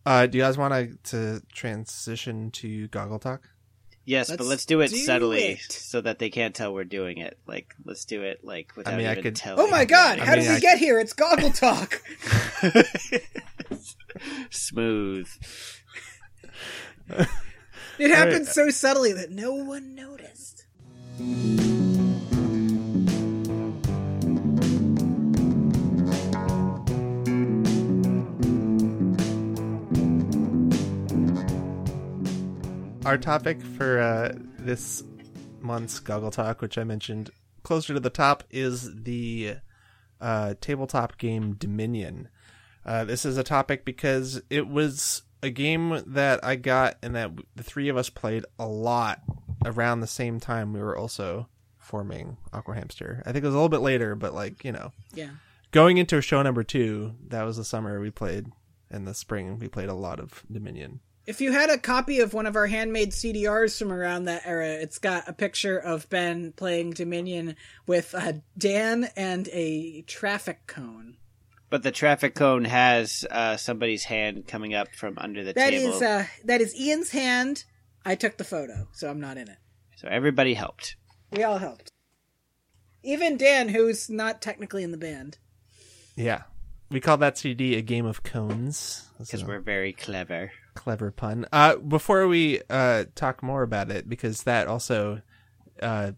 [0.06, 3.50] Uh, do you guys want to to transition to Goggle Talk?
[4.06, 5.72] Yes, but Let's let's do it do subtly it.
[5.72, 7.38] so that they can't tell we're doing it.
[7.45, 9.60] Like let's do it like without mean, I even could- telling.
[9.62, 11.00] Oh my god, I how mean, did we I- get here?
[11.00, 12.02] It's Goggle Talk.
[14.50, 15.30] Smooth.
[18.00, 20.65] It happened so subtly that no one noticed.
[33.10, 35.04] Our topic for uh, this
[35.62, 37.32] month's Goggle Talk, which I mentioned
[37.63, 39.56] closer to the top, is the
[40.22, 42.30] uh, tabletop game Dominion.
[42.86, 47.32] Uh, this is a topic because it was a game that I got and that
[47.56, 49.22] the three of us played a lot
[49.65, 53.24] around the same time we were also forming Aqua Hamster.
[53.26, 55.32] I think it was a little bit later, but like, you know, Yeah.
[55.72, 58.52] going into show number two, that was the summer we played.
[58.91, 61.00] In the spring, we played a lot of Dominion.
[61.30, 64.68] If you had a copy of one of our handmade CDRs from around that era,
[64.70, 71.18] it's got a picture of Ben playing Dominion with uh, Dan and a traffic cone.
[71.70, 75.94] But the traffic cone has uh, somebody's hand coming up from under the That table.
[75.94, 77.63] is uh, that is Ian's hand.
[78.04, 79.58] I took the photo, so I'm not in it.
[79.98, 80.96] So everybody helped.
[81.32, 81.92] We all helped.
[83.04, 85.38] Even Dan, who's not technically in the band.
[86.15, 86.42] Yeah.
[86.89, 89.06] We call that CD a game of cones.
[89.20, 90.52] Because a we're very clever.
[90.80, 91.46] Clever pun.
[91.52, 95.22] Uh, before we uh, talk more about it, because that also
[95.82, 96.13] uh,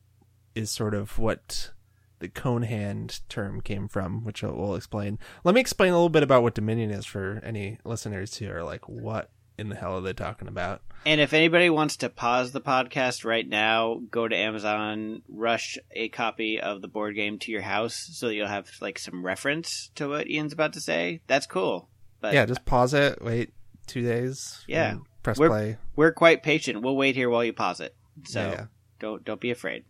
[0.53, 1.71] is sort of what
[2.19, 5.17] the cone hand term came from, which we'll explain.
[5.43, 8.63] Let me explain a little bit about what Dominion is for any listeners who are
[8.63, 10.83] like, what in the hell are they talking about?
[11.07, 16.09] And if anybody wants to pause the podcast right now, go to Amazon, rush a
[16.09, 19.89] copy of the board game to your house so that you'll have like some reference
[19.95, 21.21] to what Ian's about to say.
[21.25, 21.89] That's cool.
[22.19, 23.49] But yeah, just pause it, wait
[23.91, 24.97] two days, Yeah.
[25.23, 25.77] press We're- play.
[25.95, 26.81] we're quite patient.
[26.81, 27.95] We'll wait here while you pause it.
[28.25, 28.65] So Yeah, yeah.
[28.99, 29.83] don't don't be afraid.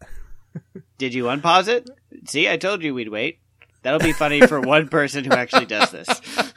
[0.98, 1.88] Did you unpause it?
[2.26, 3.40] See, I told you we'd wait.
[3.82, 6.08] That'll be funny for one person who actually does this.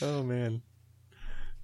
[0.00, 0.62] Oh man.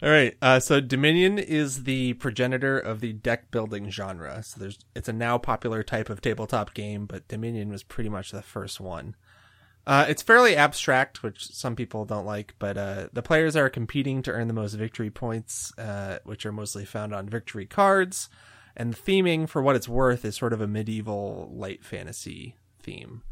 [0.03, 0.37] All right.
[0.43, 4.43] Uh, so Dominion is the progenitor of the deck building genre.
[4.43, 8.33] So there's it's a now popular type of tabletop game, but Dominion was pretty much
[8.33, 9.15] the first one.
[9.87, 14.22] Uh, it's fairly abstract, which some people don't like, but uh, the players are competing
[14.22, 18.30] to earn the most victory points, uh, which are mostly found on victory cards.
[18.76, 23.22] And the theming, for what it's worth, is sort of a medieval light fantasy theme.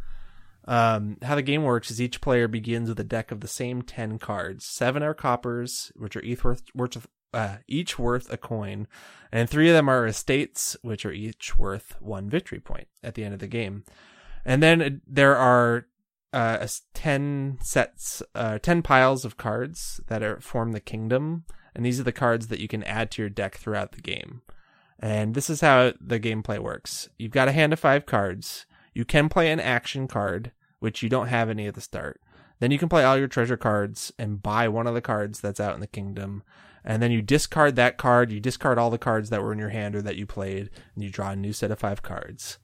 [0.68, 3.82] Um, how the game works is each player begins with a deck of the same
[3.82, 4.64] 10 cards.
[4.64, 8.86] Seven are coppers, which are each worth, worth uh, each worth a coin,
[9.32, 13.24] and three of them are estates, which are each worth one victory point at the
[13.24, 13.84] end of the game.
[14.44, 15.86] And then uh, there are
[16.33, 22.01] uh, 10 sets, uh, 10 piles of cards that are form the kingdom, and these
[22.01, 24.43] are the cards that you can add to your deck throughout the game.
[24.99, 27.09] And this is how the gameplay works.
[27.18, 28.66] You've got a hand of five cards.
[28.95, 32.20] You can play an action card, which you don't have any at the start.
[32.61, 35.59] Then you can play all your treasure cards and buy one of the cards that's
[35.59, 36.45] out in the kingdom.
[36.85, 39.70] And then you discard that card, you discard all the cards that were in your
[39.70, 42.59] hand or that you played, and you draw a new set of five cards.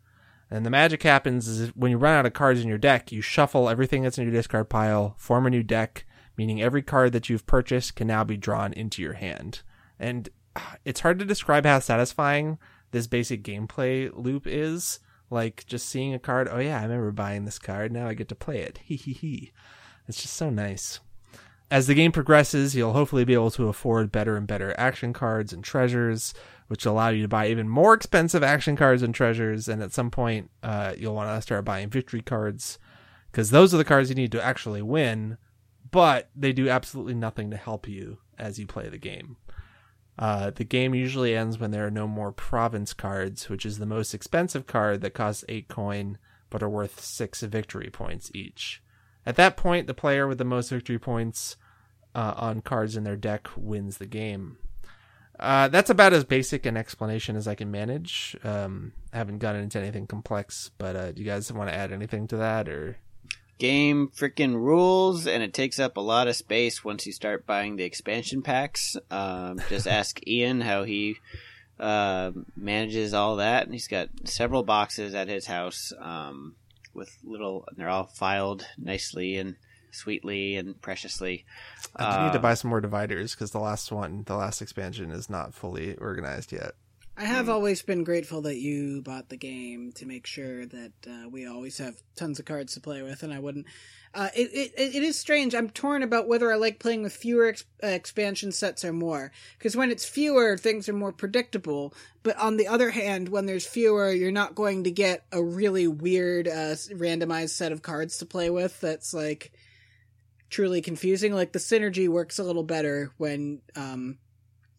[0.50, 3.20] And the magic happens is when you run out of cards in your deck, you
[3.20, 7.28] shuffle everything that's in your discard pile, form a new deck, meaning every card that
[7.28, 9.62] you've purchased can now be drawn into your hand.
[9.98, 12.58] And ah, it's hard to describe how satisfying
[12.92, 15.00] this basic gameplay loop is.
[15.30, 18.28] Like just seeing a card, oh yeah, I remember buying this card, now I get
[18.28, 18.78] to play it.
[18.84, 19.52] Hee hee hee.
[20.06, 21.00] It's just so nice.
[21.70, 25.52] As the game progresses, you'll hopefully be able to afford better and better action cards
[25.52, 26.32] and treasures,
[26.68, 29.68] which allow you to buy even more expensive action cards and treasures.
[29.68, 32.78] And at some point, uh, you'll want to start buying victory cards
[33.32, 35.38] because those are the cards you need to actually win,
[35.90, 39.36] but they do absolutely nothing to help you as you play the game.
[40.18, 43.86] Uh, the game usually ends when there are no more province cards, which is the
[43.86, 46.18] most expensive card that costs 8 coin
[46.50, 48.82] but are worth 6 victory points each.
[49.24, 51.56] At that point, the player with the most victory points
[52.14, 54.58] uh, on cards in their deck wins the game.
[55.38, 58.36] Uh, that's about as basic an explanation as I can manage.
[58.42, 61.92] Um, I haven't gotten into anything complex, but uh, do you guys want to add
[61.92, 62.96] anything to that, or
[63.58, 67.74] Game freaking rules, and it takes up a lot of space once you start buying
[67.74, 68.96] the expansion packs.
[69.10, 71.16] Um, just ask Ian how he
[71.80, 76.54] uh, manages all that, and he's got several boxes at his house um,
[76.94, 77.64] with little.
[77.76, 79.56] They're all filed nicely and
[79.90, 81.44] sweetly and preciously.
[81.96, 84.62] I do need to Um, buy some more dividers because the last one, the last
[84.62, 86.72] expansion, is not fully organized yet.
[87.20, 91.28] I have always been grateful that you bought the game to make sure that uh,
[91.28, 93.66] we always have tons of cards to play with, and I wouldn't.
[94.14, 95.52] Uh, it, it it is strange.
[95.52, 99.32] I'm torn about whether I like playing with fewer ex- uh, expansion sets or more.
[99.58, 101.92] Because when it's fewer, things are more predictable.
[102.22, 105.88] But on the other hand, when there's fewer, you're not going to get a really
[105.88, 108.80] weird uh, randomized set of cards to play with.
[108.80, 109.52] That's like
[110.50, 111.34] truly confusing.
[111.34, 114.18] Like the synergy works a little better when um,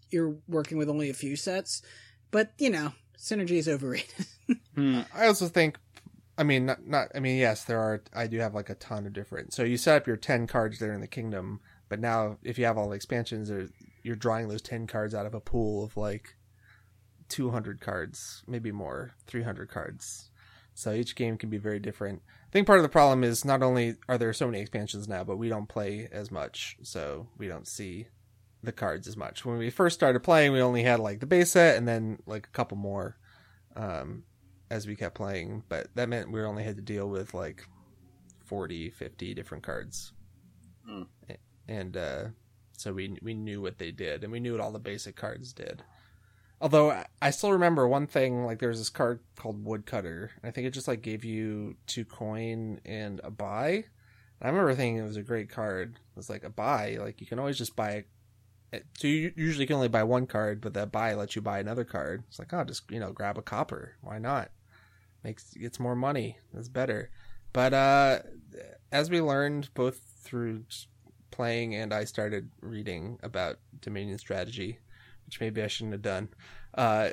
[0.09, 1.81] you're working with only a few sets.
[2.31, 4.25] But you know, synergy is overrated.
[4.75, 5.01] hmm.
[5.13, 5.77] I also think,
[6.37, 8.03] I mean, not, not, I mean, yes, there are.
[8.13, 9.53] I do have like a ton of different.
[9.53, 11.59] So you set up your ten cards there in the kingdom,
[11.89, 13.51] but now if you have all the expansions,
[14.03, 16.35] you're drawing those ten cards out of a pool of like
[17.27, 20.29] two hundred cards, maybe more, three hundred cards.
[20.73, 22.21] So each game can be very different.
[22.49, 25.23] I think part of the problem is not only are there so many expansions now,
[25.23, 28.07] but we don't play as much, so we don't see
[28.63, 29.45] the cards as much.
[29.45, 32.47] When we first started playing, we only had like the base set and then like
[32.47, 33.17] a couple more
[33.75, 34.23] um,
[34.71, 35.63] as we kept playing.
[35.69, 37.67] But that meant we only had to deal with like
[38.45, 40.13] 40, 50 different cards.
[40.87, 41.03] Hmm.
[41.67, 42.25] And uh,
[42.77, 45.53] so we we knew what they did and we knew what all the basic cards
[45.53, 45.83] did.
[46.61, 50.31] Although I- still remember one thing, like there was this card called Woodcutter.
[50.43, 53.69] I think it just like gave you two coin and a buy.
[53.69, 53.83] And
[54.41, 55.95] I remember thinking it was a great card.
[55.95, 58.05] It was like a buy, like you can always just buy
[58.71, 61.59] it- so you usually can only buy one card, but that buy lets you buy
[61.59, 62.23] another card.
[62.27, 63.95] It's like, oh, just you know, grab a copper.
[64.01, 64.51] Why not?
[65.23, 66.37] Makes gets more money.
[66.53, 67.09] That's better.
[67.51, 68.19] But uh,
[68.91, 70.65] as we learned both through
[71.31, 74.79] playing and I started reading about Dominion strategy,
[75.29, 76.29] which maybe I shouldn't have done.
[76.73, 77.11] Uh,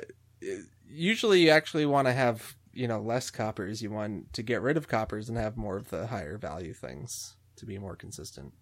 [0.89, 3.83] usually you actually want to have you know less coppers.
[3.83, 7.35] You want to get rid of coppers and have more of the higher value things
[7.57, 8.53] to be more consistent.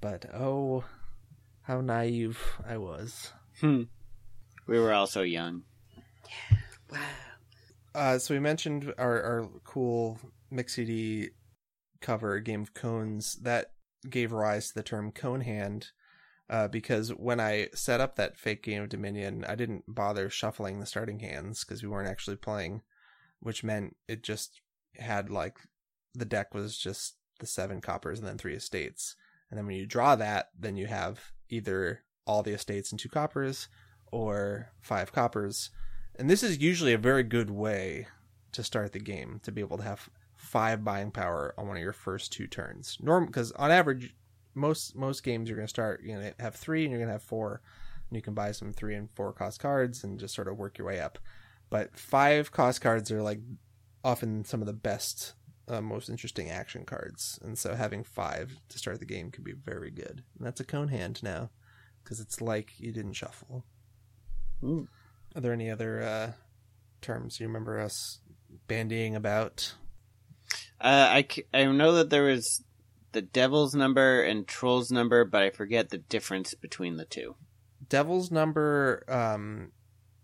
[0.00, 0.82] But oh,
[1.62, 3.32] how naive I was.
[3.60, 3.82] Hmm.
[4.66, 5.62] We were all so young.
[6.90, 6.98] wow.
[7.94, 10.18] Uh, so we mentioned our, our cool
[10.50, 11.30] Mix CD
[12.00, 13.34] cover, Game of Cones.
[13.42, 13.72] That
[14.08, 15.90] gave rise to the term Cone Hand,
[16.50, 20.80] uh, because when I set up that fake game of Dominion, I didn't bother shuffling
[20.80, 22.82] the starting hands because we weren't actually playing,
[23.38, 24.60] which meant it just
[24.96, 25.58] had like
[26.12, 29.14] the deck was just the seven coppers and then three estates.
[29.48, 33.08] And then when you draw that, then you have either all the estates and two
[33.08, 33.68] coppers
[34.10, 35.70] or five coppers.
[36.18, 38.08] And this is usually a very good way
[38.52, 41.82] to start the game to be able to have five buying power on one of
[41.82, 42.98] your first two turns.
[43.00, 44.14] Norm because on average,
[44.60, 47.08] most most games you're going to start you're going to have three and you're going
[47.08, 47.62] to have four,
[48.08, 50.78] and you can buy some three and four cost cards and just sort of work
[50.78, 51.18] your way up.
[51.70, 53.40] But five cost cards are like
[54.04, 55.34] often some of the best,
[55.68, 59.52] uh, most interesting action cards, and so having five to start the game can be
[59.52, 60.22] very good.
[60.36, 61.50] And that's a cone hand now
[62.02, 63.64] because it's like you didn't shuffle.
[64.64, 64.88] Ooh.
[65.34, 66.32] Are there any other uh,
[67.00, 68.18] terms you remember us
[68.66, 69.74] bandying about?
[70.80, 71.22] Uh,
[71.54, 72.64] I know that there was
[73.12, 77.36] the devil's number and troll's number, but I forget the difference between the two.
[77.88, 79.04] Devil's number.
[79.08, 79.72] Um,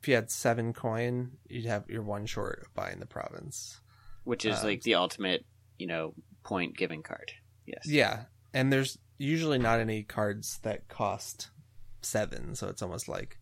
[0.01, 3.81] if you had seven coin, you'd have you're one short of buying the province.
[4.25, 5.45] Which is Um, like the ultimate,
[5.79, 6.15] you know,
[6.45, 7.33] point giving card.
[7.65, 7.87] Yes.
[7.87, 8.25] Yeah,
[8.55, 11.51] and there's usually not any cards that cost
[12.03, 13.39] seven, so it's almost like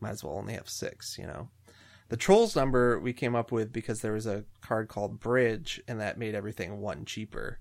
[0.00, 1.18] might as well only have six.
[1.18, 1.50] You know,
[2.08, 6.00] the trolls number we came up with because there was a card called bridge, and
[6.00, 7.58] that made everything one cheaper.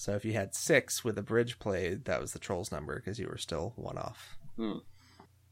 [0.00, 3.18] So if you had six with a bridge played, that was the trolls number because
[3.18, 4.38] you were still one off.
[4.56, 4.78] Hmm.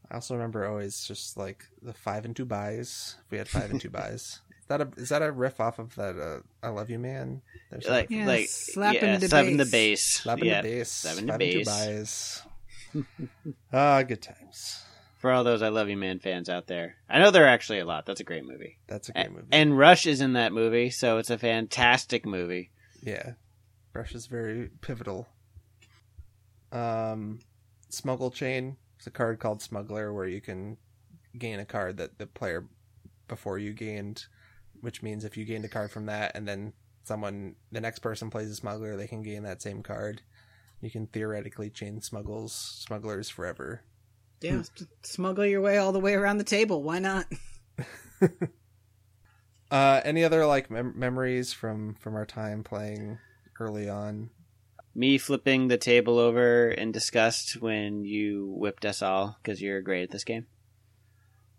[0.09, 3.15] I also remember always just like the five and two buys.
[3.25, 4.39] If we had five and two buys.
[4.49, 7.43] Is that a is that a riff off of that uh, "I Love You, Man"?
[7.69, 9.71] There's Like Yeah, like slapping yeah, the slapping the bass.
[9.71, 10.03] bass.
[10.23, 10.61] Slapping yeah.
[10.63, 10.91] the bass.
[10.91, 12.41] slapping the and two bass.
[12.95, 13.05] buys.
[13.71, 14.83] Ah, good times.
[15.19, 17.79] For all those I Love You Man fans out there, I know there are actually
[17.79, 18.07] a lot.
[18.07, 18.79] That's a great movie.
[18.87, 19.47] That's a A- great movie.
[19.51, 22.71] And Rush is in that movie, so it's a fantastic movie.
[23.03, 23.33] yeah,
[23.99, 25.27] Rush is very pivotal.
[26.71, 27.39] Um,
[27.89, 30.77] Smuggle Chain is a card called Smuggler where you can
[31.37, 32.65] gain a card that the player
[33.27, 34.27] before you gained,
[34.79, 36.71] which means if you gained a card from that and then
[37.03, 40.21] someone, the next person plays a Smuggler, they can gain that same card.
[40.79, 43.81] You can theoretically chain smuggles, smugglers forever.
[44.39, 44.63] Yeah,
[45.03, 46.83] smuggle your way all the way around the table.
[46.83, 47.25] Why not?
[49.71, 53.19] Uh, any other like mem- memories from from our time playing
[53.59, 54.29] early on?
[54.95, 60.03] Me flipping the table over in disgust when you whipped us all because you're great
[60.03, 60.47] at this game.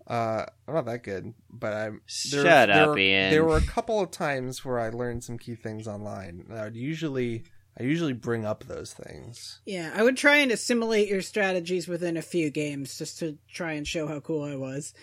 [0.06, 2.00] Uh, I'm not that good, but I'm.
[2.06, 3.30] Shut up, were, Ian.
[3.30, 6.46] There were a couple of times where I learned some key things online.
[6.48, 7.44] And I would usually,
[7.78, 9.60] I usually bring up those things.
[9.64, 13.74] Yeah, I would try and assimilate your strategies within a few games just to try
[13.74, 14.94] and show how cool I was.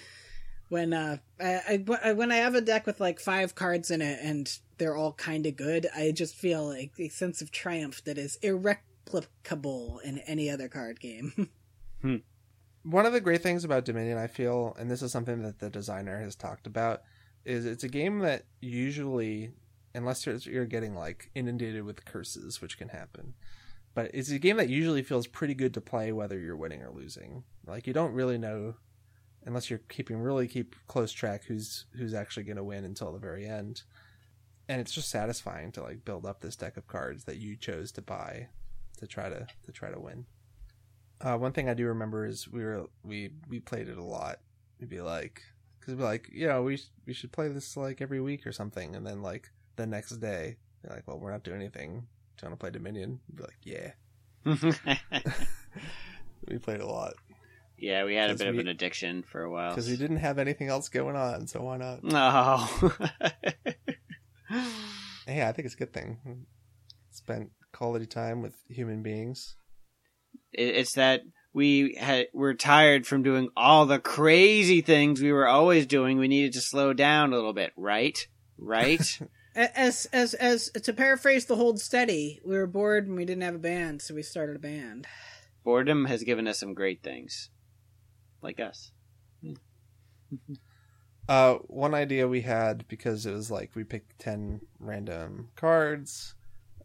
[0.69, 4.19] When uh, I, I when I have a deck with like five cards in it
[4.21, 8.17] and they're all kind of good, I just feel like a sense of triumph that
[8.17, 11.49] is irreplicable in any other card game.
[12.83, 15.69] One of the great things about Dominion, I feel, and this is something that the
[15.69, 17.01] designer has talked about,
[17.43, 19.51] is it's a game that usually,
[19.93, 23.33] unless you're, you're getting like inundated with curses, which can happen,
[23.93, 26.91] but it's a game that usually feels pretty good to play whether you're winning or
[26.91, 27.43] losing.
[27.65, 28.75] Like you don't really know,
[29.47, 33.17] unless you're keeping really keep close track who's who's actually going to win until the
[33.17, 33.81] very end,
[34.67, 37.91] and it's just satisfying to like build up this deck of cards that you chose
[37.93, 38.49] to buy
[38.97, 40.25] to try to to try to win.
[41.19, 44.39] Uh, one thing I do remember is we were we we played it a lot.
[44.79, 45.41] We'd be like,
[45.79, 48.51] because we'd be like, you know, we we should play this like every week or
[48.51, 52.05] something, and then like the next day, they're like, well, we're not doing anything.
[52.37, 53.19] Do you want to play Dominion?
[53.29, 53.91] We'd be like, yeah.
[56.47, 57.15] We played a lot
[57.77, 59.69] yeah, we had a bit of an addiction for a while.
[59.69, 62.03] because we didn't have anything else going on, so why not?
[62.03, 62.67] No.
[65.27, 66.45] Hey, I think it's a good thing.
[67.11, 69.57] Spent quality time with human beings.
[70.53, 71.21] It's that
[71.53, 76.17] we had we're tired from doing all the crazy things we were always doing.
[76.17, 78.17] We needed to slow down a little bit, right?
[78.57, 79.19] Right?
[79.55, 83.55] as as as to paraphrase the hold steady, we were bored and we didn't have
[83.55, 85.07] a band, so we started a band.
[85.65, 87.49] Boredom has given us some great things,
[88.41, 88.91] like us.
[91.29, 96.35] Uh, one idea we had because it was like we picked ten random cards.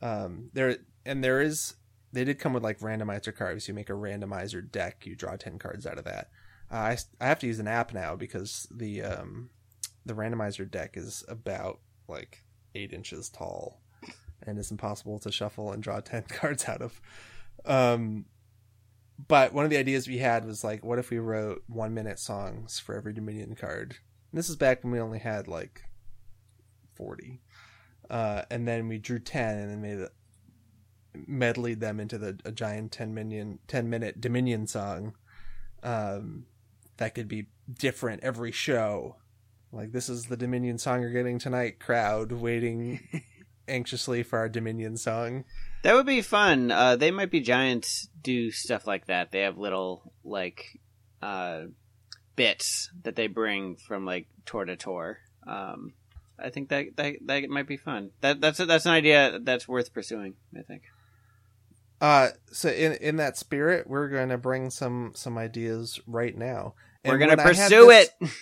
[0.00, 1.74] Um, there and there is
[2.12, 3.68] they did come with like randomizer cards.
[3.68, 5.06] You make a randomizer deck.
[5.06, 6.28] You draw ten cards out of that.
[6.72, 9.50] Uh, I I have to use an app now because the um
[10.04, 11.78] the randomizer deck is about
[12.08, 12.42] like
[12.74, 13.80] eight inches tall,
[14.44, 17.00] and it's impossible to shuffle and draw ten cards out of.
[17.64, 18.24] Um,
[19.28, 22.18] but one of the ideas we had was like, what if we wrote one minute
[22.18, 23.96] songs for every Dominion card?
[24.30, 25.82] And this is back when we only had like
[26.94, 27.40] 40.
[28.10, 30.12] Uh, and then we drew 10 and then made it,
[31.28, 35.14] medleyed them into the a giant 10 million 10 minute Dominion song.
[35.82, 36.46] Um,
[36.96, 39.16] that could be different every show.
[39.72, 43.22] Like this is the Dominion song you're getting tonight, crowd waiting
[43.68, 45.44] anxiously for our Dominion song.
[45.82, 46.70] That would be fun.
[46.70, 49.32] Uh, they might be giants do stuff like that.
[49.32, 50.78] They have little like
[51.20, 51.62] uh,
[52.36, 55.18] bits that they bring from like tour to tour.
[55.46, 55.92] Um,
[56.38, 58.10] I think that, that that might be fun.
[58.20, 60.34] That that's a, that's an idea that's worth pursuing.
[60.56, 60.82] I think.
[62.00, 66.74] Uh, so in in that spirit, we're going to bring some some ideas right now.
[67.04, 68.30] We're gonna when I had pursue this- it.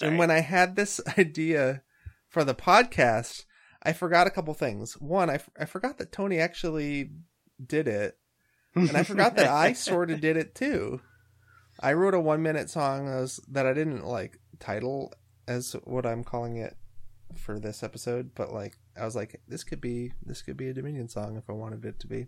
[0.00, 1.82] And when I had this idea
[2.28, 3.44] for the podcast,
[3.86, 4.94] I forgot a couple things.
[4.94, 7.10] One, I, f- I forgot that Tony actually
[7.64, 8.18] did it,
[8.74, 11.00] and I forgot that I sort of did it too.
[11.80, 15.12] I wrote a one minute song that, was, that I didn't like title
[15.46, 16.76] as what I'm calling it
[17.36, 20.74] for this episode, but like I was like, this could be this could be a
[20.74, 22.26] Dominion song if I wanted it to be.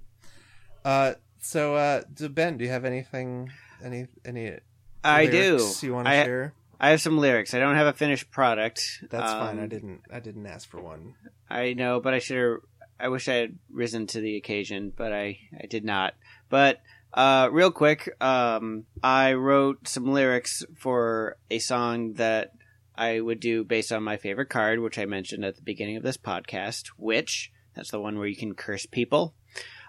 [0.84, 3.50] Uh, so uh, Ben, do you have anything
[3.82, 4.58] any any
[5.02, 5.58] I do.
[5.82, 6.54] you want to I- share?
[6.80, 7.54] I have some lyrics.
[7.54, 9.02] I don't have a finished product.
[9.10, 9.58] That's fine.
[9.58, 10.02] I Um, didn't.
[10.12, 11.14] I didn't ask for one.
[11.50, 12.58] I know, but I should have.
[13.00, 16.14] I wish I had risen to the occasion, but I, I did not.
[16.48, 16.80] But
[17.14, 22.52] uh, real quick, um, I wrote some lyrics for a song that
[22.96, 26.02] I would do based on my favorite card, which I mentioned at the beginning of
[26.02, 26.88] this podcast.
[26.96, 29.34] Which that's the one where you can curse people.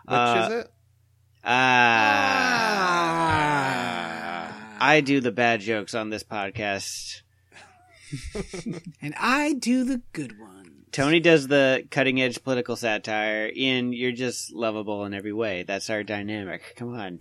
[0.06, 0.72] Which Uh, is it?
[2.72, 4.09] Ah,
[4.80, 7.22] I do the bad jokes on this podcast.
[9.02, 10.86] And I do the good one.
[10.92, 13.52] Tony does the cutting edge political satire.
[13.56, 15.64] Ian, you're just lovable in every way.
[15.64, 16.74] That's our dynamic.
[16.76, 17.20] Come on.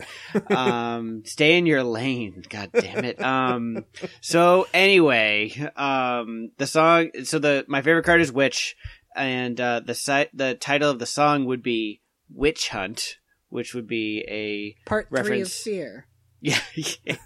[0.49, 2.43] Um, stay in your lane.
[2.49, 3.21] God damn it.
[3.21, 3.85] Um,
[4.21, 8.75] so anyway, um, the song, so the, my favorite card is Witch
[9.15, 12.01] and, uh, the site, the title of the song would be
[12.33, 13.17] Witch Hunt,
[13.49, 15.61] which would be a, Part three of Reference.
[15.61, 16.07] Fear.
[16.41, 16.59] yeah.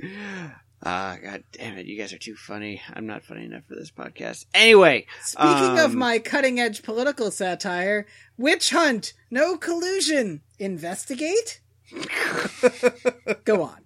[0.80, 1.86] Ah, god damn it!
[1.86, 2.80] You guys are too funny.
[2.94, 4.46] I'm not funny enough for this podcast.
[4.54, 8.06] Anyway, Speaking of Um, my cutting edge political satire,
[8.36, 11.60] witch hunt, no collusion, investigate?
[13.44, 13.84] Go on.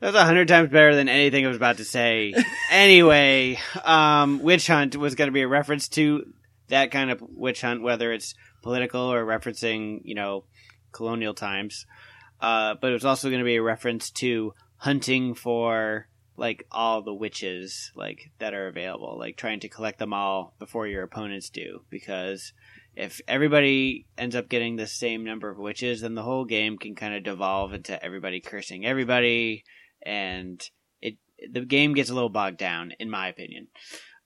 [0.00, 2.32] That's a hundred times better than anything I was about to say.
[2.70, 6.24] anyway, um, witch hunt was going to be a reference to
[6.68, 10.44] that kind of witch hunt, whether it's political or referencing, you know,
[10.94, 11.84] colonial times.
[12.40, 17.02] Uh, but it was also going to be a reference to hunting for like all
[17.02, 21.48] the witches like that are available, like trying to collect them all before your opponents
[21.48, 22.52] do, because
[22.96, 26.94] if everybody ends up getting the same number of witches, then the whole game can
[26.94, 29.64] kind of devolve into everybody cursing everybody,
[30.02, 30.62] and
[31.00, 31.16] it
[31.52, 33.68] the game gets a little bogged down, in my opinion.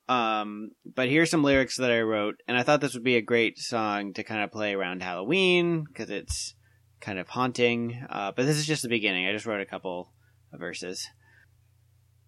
[0.09, 3.23] Um, but here's some lyrics that I wrote, and I thought this would be a
[3.23, 6.55] great song to kind of play around Halloween because it's
[7.01, 8.05] kind of haunting.
[8.09, 9.27] Uh, but this is just the beginning.
[9.27, 10.13] I just wrote a couple
[10.53, 11.09] of verses.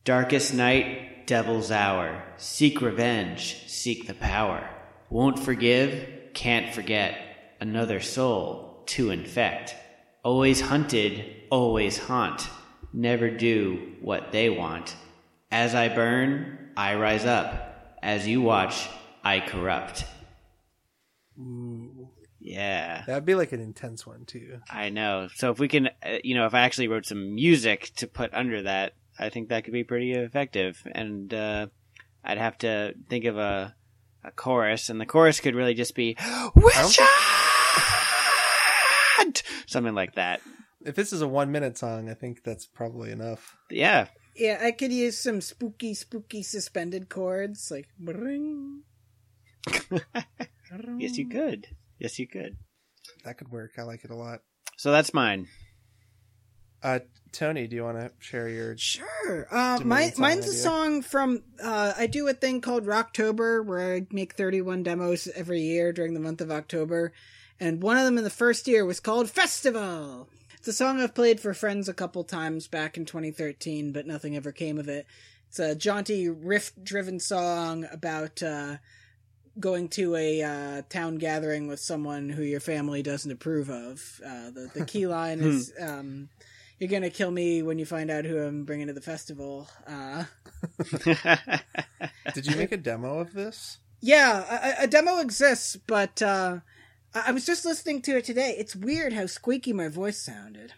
[0.05, 2.23] Darkest night, devil's hour.
[2.37, 4.69] Seek revenge, seek the power.
[5.11, 7.19] Won't forgive, can't forget.
[7.61, 9.75] Another soul to infect.
[10.25, 12.49] Always hunted, always haunt.
[12.93, 14.97] Never do what they want.
[15.51, 17.99] As I burn, I rise up.
[18.03, 18.89] As you watch,
[19.23, 20.05] I corrupt.
[21.39, 21.70] Ooh.
[22.51, 23.05] Yeah.
[23.07, 24.59] That'd be like an intense one too.
[24.69, 25.29] I know.
[25.37, 28.35] So if we can, uh, you know, if I actually wrote some music to put
[28.35, 30.83] under that, I think that could be pretty effective.
[30.93, 31.69] And uh,
[32.25, 33.77] I'd have to think of a
[34.23, 36.17] a chorus, and the chorus could really just be
[36.55, 36.99] "Witch
[39.21, 40.43] Hunt!" something like that.
[40.85, 43.57] If this is a one minute song, I think that's probably enough.
[43.71, 47.89] Yeah, Yeah, I could use some spooky, spooky suspended chords, like.
[47.99, 48.83] bring.
[50.99, 51.69] yes, you could.
[52.01, 52.57] Yes, you could.
[53.25, 53.73] That could work.
[53.79, 54.41] I like it a lot.
[54.77, 55.47] So that's mine.
[56.83, 57.01] Uh,
[57.33, 58.77] Tony, do you want to share your?
[58.79, 59.47] Sure.
[59.51, 61.43] Uh, my, song mine's a song from.
[61.63, 66.15] Uh, I do a thing called Rocktober where I make 31 demos every year during
[66.15, 67.13] the month of October.
[67.61, 70.29] And one of them in the first year was called Festival.
[70.57, 74.35] It's a song I've played for friends a couple times back in 2013, but nothing
[74.35, 75.07] ever came of it.
[75.49, 78.77] It's a jaunty, riff driven song about uh,
[79.59, 84.21] going to a uh, town gathering with someone who your family doesn't approve of.
[84.25, 85.73] Uh, the, the key line is.
[85.81, 86.29] Um,
[86.79, 89.69] you're gonna kill me when you find out who I'm bringing to the festival.
[89.87, 90.25] Uh,
[92.35, 93.79] Did you make a demo of this?
[94.01, 96.61] yeah, a, a demo exists, but uh,
[97.15, 98.55] I, I was just listening to it today.
[98.57, 100.73] It's weird how squeaky my voice sounded.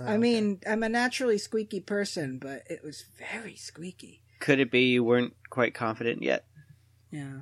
[0.00, 4.22] Oh, I mean, I'm a naturally squeaky person, but it was very squeaky.
[4.40, 6.44] Could it be you weren't quite confident yet?
[7.10, 7.38] Yeah,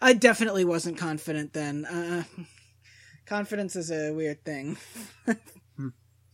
[0.00, 1.84] I definitely wasn't confident then.
[1.84, 2.24] Uh,
[3.26, 4.76] confidence is a weird thing.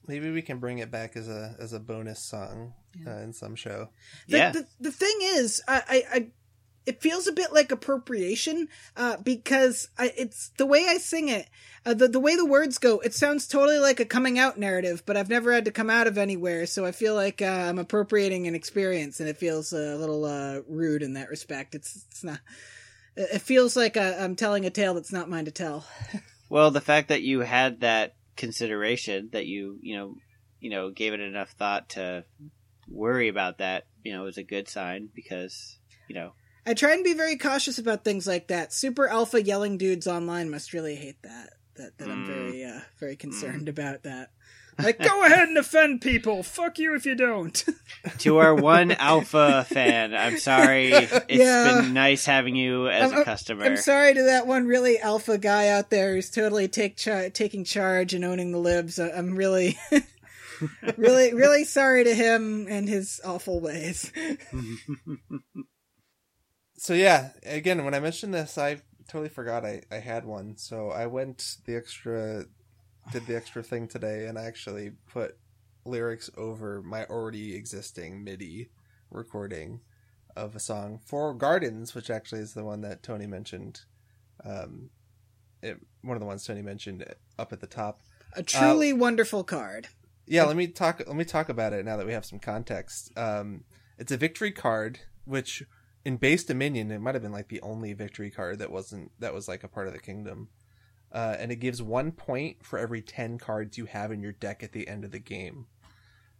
[0.07, 2.74] maybe we can bring it back as a as a bonus song
[3.07, 3.89] uh, in some show.
[4.28, 4.51] The, yeah.
[4.51, 6.26] the, the thing is, I, I, I,
[6.85, 11.49] it feels a bit like appropriation, uh, because I, it's the way I sing it,
[11.87, 15.03] uh, the, the way the words go, it sounds totally like a coming out narrative,
[15.07, 17.78] but I've never had to come out of anywhere, so I feel like, uh, I'm
[17.78, 21.74] appropriating an experience, and it feels a little, uh, rude in that respect.
[21.74, 22.41] It's, it's not,
[23.17, 25.85] it feels like uh, I'm telling a tale that's not mine to tell.
[26.49, 30.15] Well, the fact that you had that consideration, that you you know
[30.61, 32.27] you know gave it enough thought to
[32.91, 36.35] worry about that, you know, is a good sign because you know
[36.67, 38.73] I try and be very cautious about things like that.
[38.75, 41.51] Super alpha yelling dudes online must really hate that.
[41.77, 42.27] That that I'm Mm.
[42.27, 44.29] very uh very concerned about that.
[44.79, 46.43] Like, go ahead and offend people.
[46.43, 47.64] Fuck you if you don't.
[48.18, 50.93] to our one alpha fan, I'm sorry.
[50.93, 51.81] It's Yeah.
[51.83, 53.64] been nice having you as I'm- a customer.
[53.64, 57.64] I'm sorry to that one really alpha guy out there who's totally take char- taking
[57.64, 58.99] charge and owning the libs.
[58.99, 59.79] I- I'm really,
[60.97, 64.11] really, really sorry to him and his awful ways.
[66.77, 70.57] so yeah, again, when I mentioned this, I totally forgot I, I had one.
[70.57, 72.45] So I went the extra,
[73.11, 75.36] did the extra thing today, and I actually put
[75.84, 78.70] lyrics over my already existing MIDI
[79.11, 79.80] recording
[80.36, 83.80] of a song for Gardens, which actually is the one that Tony mentioned.
[84.44, 84.90] Um,
[85.62, 87.05] it, one of the ones Tony mentioned
[87.38, 88.00] up at the top.
[88.34, 89.88] A truly uh, wonderful card.
[90.26, 91.03] Yeah, let me talk.
[91.07, 93.11] Let me talk about it now that we have some context.
[93.16, 93.64] Um,
[93.98, 95.62] it's a victory card, which
[96.05, 99.34] in base Dominion it might have been like the only victory card that wasn't that
[99.34, 100.48] was like a part of the kingdom.
[101.13, 104.63] Uh, and it gives one point for every 10 cards you have in your deck
[104.63, 105.67] at the end of the game.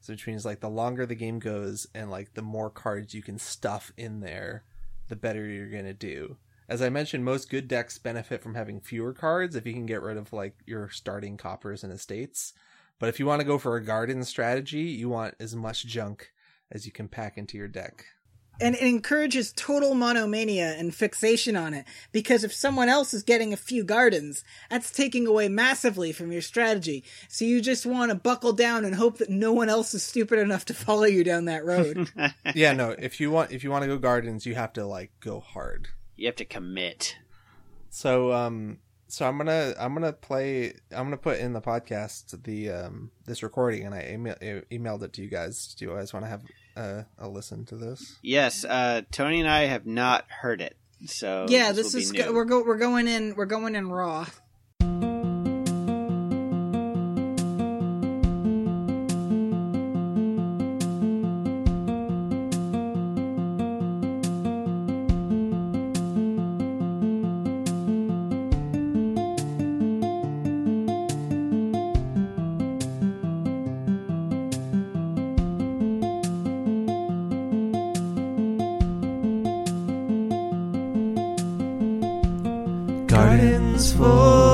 [0.01, 3.23] So which means like the longer the game goes and like the more cards you
[3.23, 4.65] can stuff in there,
[5.09, 6.39] the better you're gonna do.
[6.69, 10.03] As I mentioned, most good decks benefit from having fewer cards if you can get
[10.03, 12.55] rid of like your starting coppers and estates.
[12.99, 16.33] But if you want to go for a garden strategy, you want as much junk
[16.71, 18.07] as you can pack into your deck
[18.63, 23.53] and it encourages total monomania and fixation on it because if someone else is getting
[23.53, 27.05] a few gardens that's taking away massively from your strategy.
[27.29, 30.39] So you just want to buckle down and hope that no one else is stupid
[30.39, 32.11] enough to follow you down that road.
[32.55, 35.11] Yeah no if you want if you want to go gardens you have to like
[35.21, 35.89] go hard.
[36.17, 37.17] You have to commit.
[37.91, 42.71] So um so i'm gonna i'm gonna play i'm gonna put in the podcast the
[42.71, 44.35] um this recording and i email,
[44.71, 45.75] emailed it to you guys.
[45.75, 46.43] Do you guys want to have
[46.77, 48.17] uh, a listen to this?
[48.23, 52.33] Yes, uh, Tony and I have not heard it, so yeah, this, this is go-
[52.33, 54.27] we're go- we're going in we're going in raw.
[83.43, 84.52] Heaven's for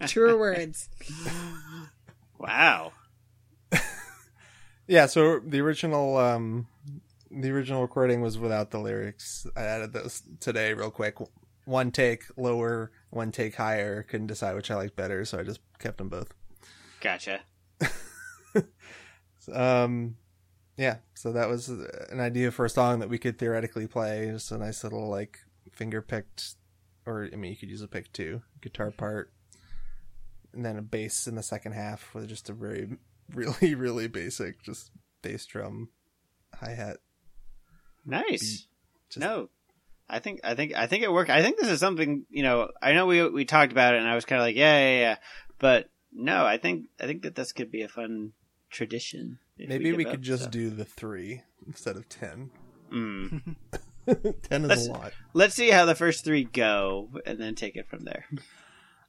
[0.06, 0.88] True words.
[2.38, 2.92] Wow.
[4.86, 6.66] yeah, so the original um
[7.30, 9.46] the original recording was without the lyrics.
[9.56, 11.16] I added those today real quick.
[11.64, 14.02] One take lower, one take higher.
[14.02, 16.34] Couldn't decide which I liked better, so I just kept them both.
[17.00, 17.40] Gotcha.
[19.52, 20.16] um
[20.76, 24.30] yeah, so that was an idea for a song that we could theoretically play.
[24.30, 25.38] Just a nice little like
[25.72, 26.56] finger picked
[27.10, 29.32] or I mean you could use a pick too, guitar part
[30.52, 32.88] and then a bass in the second half with just a very
[33.34, 34.90] really really basic just
[35.22, 35.88] bass drum
[36.54, 36.96] hi hat
[38.04, 38.66] nice
[39.08, 39.18] just...
[39.18, 39.48] no
[40.08, 41.30] i think i think i think it worked.
[41.30, 44.08] I think this is something you know i know we we talked about it and
[44.08, 45.16] i was kind of like yeah yeah yeah
[45.60, 48.32] but no i think i think that this could be a fun
[48.68, 49.38] tradition
[49.68, 52.50] maybe we, we could just do the three instead of ten.
[52.92, 53.56] Mm.
[54.42, 57.76] ten is let's, a lot let's see how the first three go and then take
[57.76, 58.24] it from there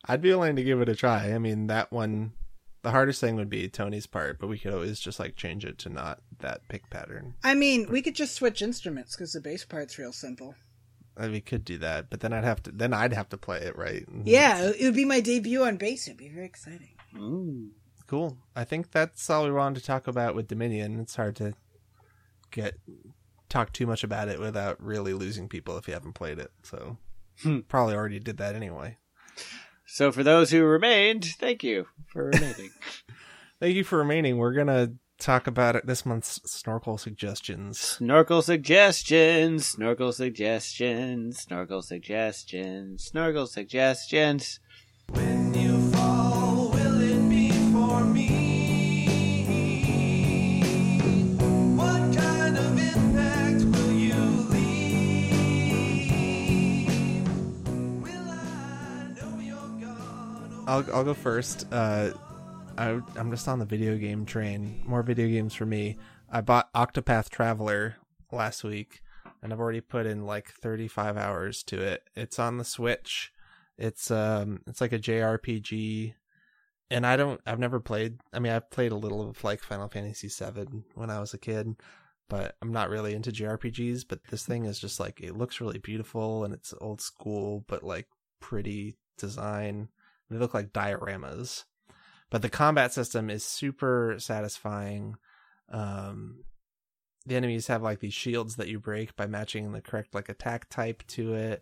[0.06, 1.34] I'd be willing to give it a try.
[1.34, 2.34] I mean, that one,
[2.82, 5.78] the hardest thing would be Tony's part, but we could always just like change it
[5.80, 7.36] to not that pick pattern.
[7.44, 10.56] I mean, we could just switch instruments because the bass part's real simple.
[11.18, 13.60] Uh, we could do that, but then I'd have to then I'd have to play
[13.60, 14.06] it right.
[14.24, 16.08] Yeah, it would be my debut on bass.
[16.08, 16.96] It'd be very exciting.
[17.18, 17.70] Ooh.
[18.08, 18.38] Cool.
[18.56, 21.00] I think that's all we wanted to talk about with Dominion.
[21.00, 21.54] It's hard to
[22.50, 22.76] get
[23.52, 26.52] talk too much about it without really losing people if you haven't played it.
[26.64, 26.98] So
[27.44, 27.60] hmm.
[27.68, 28.98] probably already did that anyway.
[29.86, 32.72] So for those who remained, thank you for remaining.
[33.60, 34.38] thank you for remaining.
[34.38, 37.80] We're gonna talk about it this month's snorkel suggestions.
[37.80, 44.60] Snorkel suggestions, snorkel suggestions, snorkel suggestions, snorkel suggestions.
[45.10, 45.51] When
[60.72, 61.68] I'll I'll go first.
[61.70, 62.12] Uh,
[62.78, 64.82] I I'm just on the video game train.
[64.86, 65.98] More video games for me.
[66.30, 67.98] I bought Octopath Traveler
[68.32, 69.02] last week,
[69.44, 72.04] and I've already put in like 35 hours to it.
[72.16, 73.34] It's on the Switch.
[73.78, 76.14] It's um it's like a JRPG,
[76.90, 78.22] and I don't I've never played.
[78.32, 81.38] I mean I've played a little of like Final Fantasy VII when I was a
[81.38, 81.76] kid,
[82.30, 84.06] but I'm not really into JRPGs.
[84.08, 87.84] But this thing is just like it looks really beautiful and it's old school, but
[87.84, 88.08] like
[88.40, 89.90] pretty design.
[90.32, 91.66] They look like dioramas.
[92.30, 95.18] But the combat system is super satisfying.
[95.70, 96.46] Um,
[97.26, 100.70] the enemies have like these shields that you break by matching the correct like attack
[100.70, 101.62] type to it,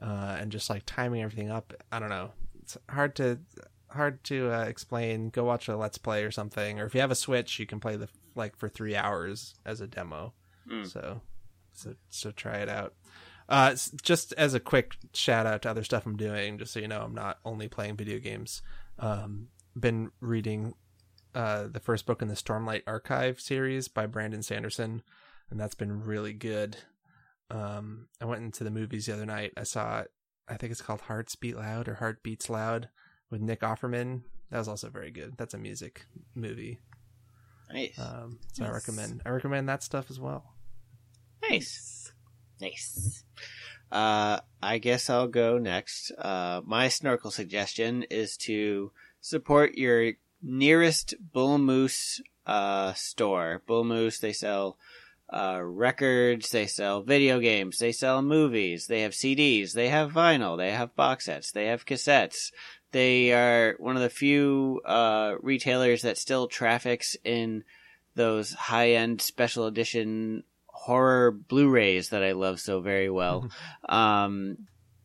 [0.00, 1.72] uh, and just like timing everything up.
[1.90, 2.32] I don't know.
[2.60, 3.40] It's hard to
[3.88, 5.30] hard to uh, explain.
[5.30, 7.80] Go watch a let's play or something, or if you have a Switch, you can
[7.80, 10.34] play the like for three hours as a demo.
[10.70, 10.86] Mm.
[10.86, 11.22] So,
[11.72, 12.92] so so try it out.
[13.50, 16.86] Uh, just as a quick shout out to other stuff I'm doing, just so you
[16.86, 18.62] know, I'm not only playing video games.
[18.98, 19.48] Um,
[19.78, 20.74] been reading
[21.34, 25.02] uh, the first book in the Stormlight Archive series by Brandon Sanderson,
[25.50, 26.76] and that's been really good.
[27.50, 29.52] Um, I went into the movies the other night.
[29.56, 30.04] I saw,
[30.48, 32.88] I think it's called Hearts Beat Loud or Heart Beats Loud
[33.30, 34.22] with Nick Offerman.
[34.50, 35.34] That was also very good.
[35.36, 36.04] That's a music
[36.36, 36.78] movie.
[37.72, 37.98] Nice.
[37.98, 40.54] Um, so I recommend I recommend that stuff as well.
[41.48, 41.99] Nice.
[42.60, 43.24] Nice.
[43.90, 46.12] Uh, I guess I'll go next.
[46.12, 53.62] Uh, my snorkel suggestion is to support your nearest Bull Moose uh, store.
[53.66, 54.78] Bull Moose, they sell
[55.32, 60.56] uh, records, they sell video games, they sell movies, they have CDs, they have vinyl,
[60.56, 62.52] they have box sets, they have cassettes.
[62.92, 67.62] They are one of the few uh, retailers that still traffics in
[68.16, 70.42] those high end special edition
[70.80, 73.50] horror Blu-rays that I love so very well.
[73.88, 74.56] um,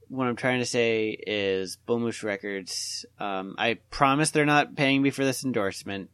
[0.08, 3.06] what I'm trying to say is Bull Records.
[3.20, 6.12] Um, I promise they're not paying me for this endorsement,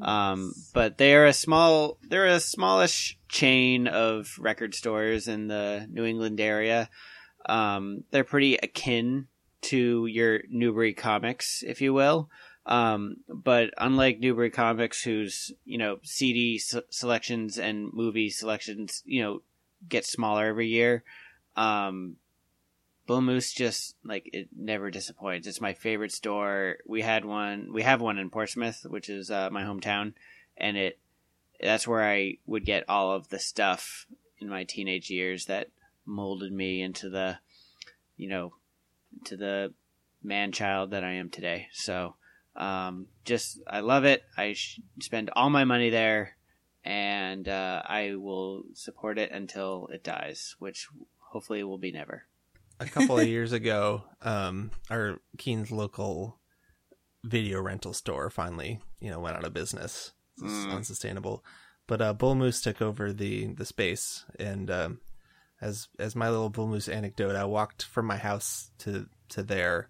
[0.00, 5.86] um, but they are a small, they're a smallish chain of record stores in the
[5.88, 6.90] New England area.
[7.46, 9.28] Um, they're pretty akin
[9.62, 12.28] to your Newbury Comics, if you will.
[12.66, 19.22] Um, but unlike Newbury Comics, whose you know CD se- selections and movie selections, you
[19.22, 19.42] know,
[19.88, 21.04] get smaller every year,
[21.56, 22.16] um,
[23.06, 25.46] Bull Moose just like it never disappoints.
[25.46, 26.78] It's my favorite store.
[26.86, 27.70] We had one.
[27.72, 30.14] We have one in Portsmouth, which is uh, my hometown,
[30.56, 30.98] and it
[31.60, 34.06] that's where I would get all of the stuff
[34.38, 35.68] in my teenage years that
[36.04, 37.38] molded me into the,
[38.16, 38.54] you know,
[39.24, 39.72] to the
[40.22, 41.68] man child that I am today.
[41.72, 42.16] So,
[42.56, 44.22] um, just I love it.
[44.36, 46.36] I sh- spend all my money there,
[46.84, 50.88] and uh, I will support it until it dies, which
[51.18, 52.24] hopefully will be never.
[52.80, 56.38] a couple of years ago, um, our Keene's local
[57.24, 60.12] video rental store finally, you know, went out of business.
[60.42, 60.72] It's Mm.
[60.72, 61.44] unsustainable.
[61.86, 65.00] But uh, Bull Moose took over the the space, and um,
[65.60, 69.88] as as my little Bull Moose anecdote, I walked from my house to to there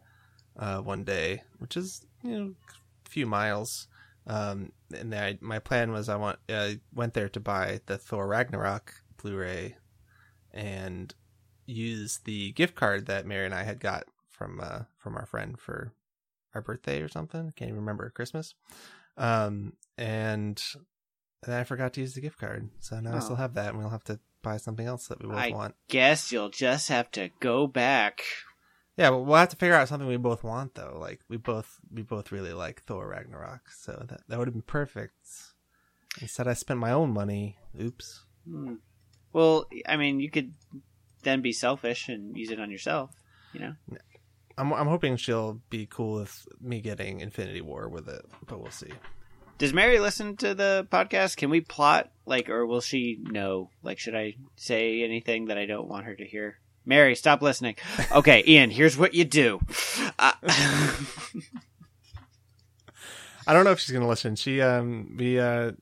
[0.58, 2.54] uh, one day, which is you know
[3.06, 3.86] a few miles.
[4.26, 8.26] Um, and I, my plan was I want I went there to buy the Thor
[8.26, 9.76] Ragnarok Blu-ray,
[10.52, 11.14] and
[11.66, 15.58] use the gift card that Mary and I had got from uh from our friend
[15.58, 15.92] for
[16.54, 17.52] our birthday or something.
[17.56, 18.54] Can't even remember Christmas.
[19.16, 20.62] Um and
[21.42, 22.70] then I forgot to use the gift card.
[22.80, 23.20] So now I Oh.
[23.20, 25.74] still have that and we'll have to buy something else that we both I- want.
[25.88, 28.22] Guess you'll just have to go back.
[28.96, 30.96] Yeah, but we'll have to figure out something we both want though.
[31.00, 33.70] Like we both we both really like Thor Ragnarok.
[33.70, 35.14] So that that would have been perfect.
[36.20, 37.56] Instead I spent my own money.
[37.80, 38.24] Oops.
[38.48, 38.74] Hmm.
[39.32, 40.54] Well, I mean, you could
[41.24, 43.10] then be selfish and use it on yourself.
[43.52, 43.74] You know.
[44.56, 48.70] I'm I'm hoping she'll be cool with me getting Infinity War with it, but we'll
[48.70, 48.92] see.
[49.58, 51.36] Does Mary listen to the podcast?
[51.36, 53.70] Can we plot like, or will she know?
[53.82, 56.58] Like, should I say anything that I don't want her to hear?
[56.86, 57.76] Mary, stop listening.
[58.12, 59.60] Okay, Ian, here's what you do.
[60.18, 60.32] Uh,
[63.46, 64.36] I don't know if she's gonna listen.
[64.36, 65.72] She um we uh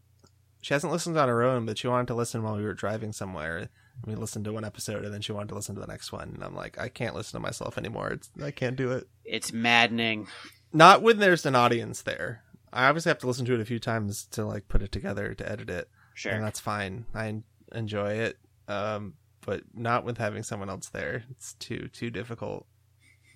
[0.60, 3.12] she hasn't listened on her own, but she wanted to listen while we were driving
[3.12, 3.68] somewhere.
[4.06, 6.30] We listened to one episode and then she wanted to listen to the next one,
[6.34, 8.10] and I'm like, I can't listen to myself anymore.
[8.10, 9.08] It's I can't do it.
[9.24, 10.26] it's maddening.
[10.72, 12.42] Not when there's an audience there.
[12.72, 15.34] I obviously have to listen to it a few times to like put it together
[15.34, 16.32] to edit it, Sure.
[16.32, 17.04] and that's fine.
[17.14, 17.42] I
[17.72, 21.24] enjoy it, um, but not with having someone else there.
[21.30, 22.66] It's too too difficult.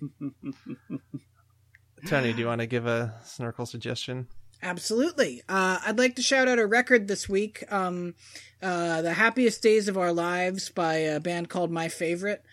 [2.07, 4.27] Tony, do you want to give a snorkel suggestion?
[4.61, 5.41] Absolutely.
[5.47, 7.63] Uh, I'd like to shout out a record this week.
[7.71, 8.15] Um,
[8.61, 12.43] uh, the Happiest Days of Our Lives by a band called My Favorite.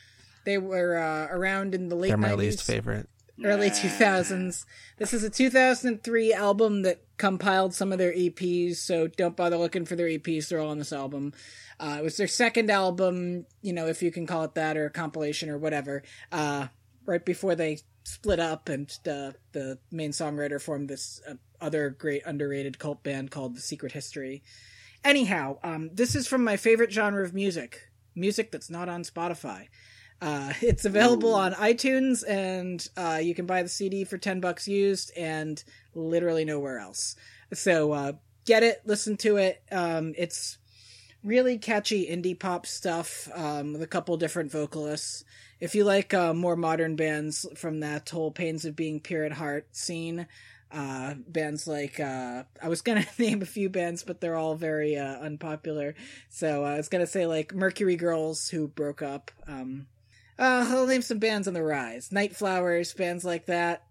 [0.44, 3.08] They were uh, around in the late They're my 90s, least favorite.
[3.42, 3.74] Early Nah.
[3.74, 4.64] 2000s.
[4.98, 9.84] This is a 2003 album that compiled some of their EPs, so don't bother looking
[9.84, 10.48] for their EPs.
[10.48, 11.32] They're all on this album.
[11.80, 14.86] Uh, it was their second album, you know, if you can call it that, or
[14.86, 16.68] a compilation or whatever, uh,
[17.06, 22.22] right before they split up and the, the main songwriter formed this uh, other great
[22.26, 24.42] underrated cult band called The Secret History.
[25.02, 29.68] Anyhow, um, this is from my favorite genre of music music that's not on Spotify.
[30.24, 31.38] Uh, it's available Ooh.
[31.38, 35.62] on iTunes, and uh, you can buy the CD for ten bucks used, and
[35.94, 37.14] literally nowhere else.
[37.52, 38.12] So uh,
[38.46, 39.62] get it, listen to it.
[39.70, 40.56] Um, it's
[41.22, 45.24] really catchy indie pop stuff um, with a couple different vocalists.
[45.60, 49.32] If you like uh, more modern bands from that whole "Pains of Being Pure at
[49.32, 50.26] Heart" scene,
[50.72, 54.96] uh, bands like uh, I was gonna name a few bands, but they're all very
[54.96, 55.94] uh, unpopular.
[56.30, 59.30] So I was gonna say like Mercury Girls, who broke up.
[59.46, 59.86] Um,
[60.38, 62.10] uh, I'll name some bands on the rise.
[62.12, 63.84] Night Flowers, bands like that.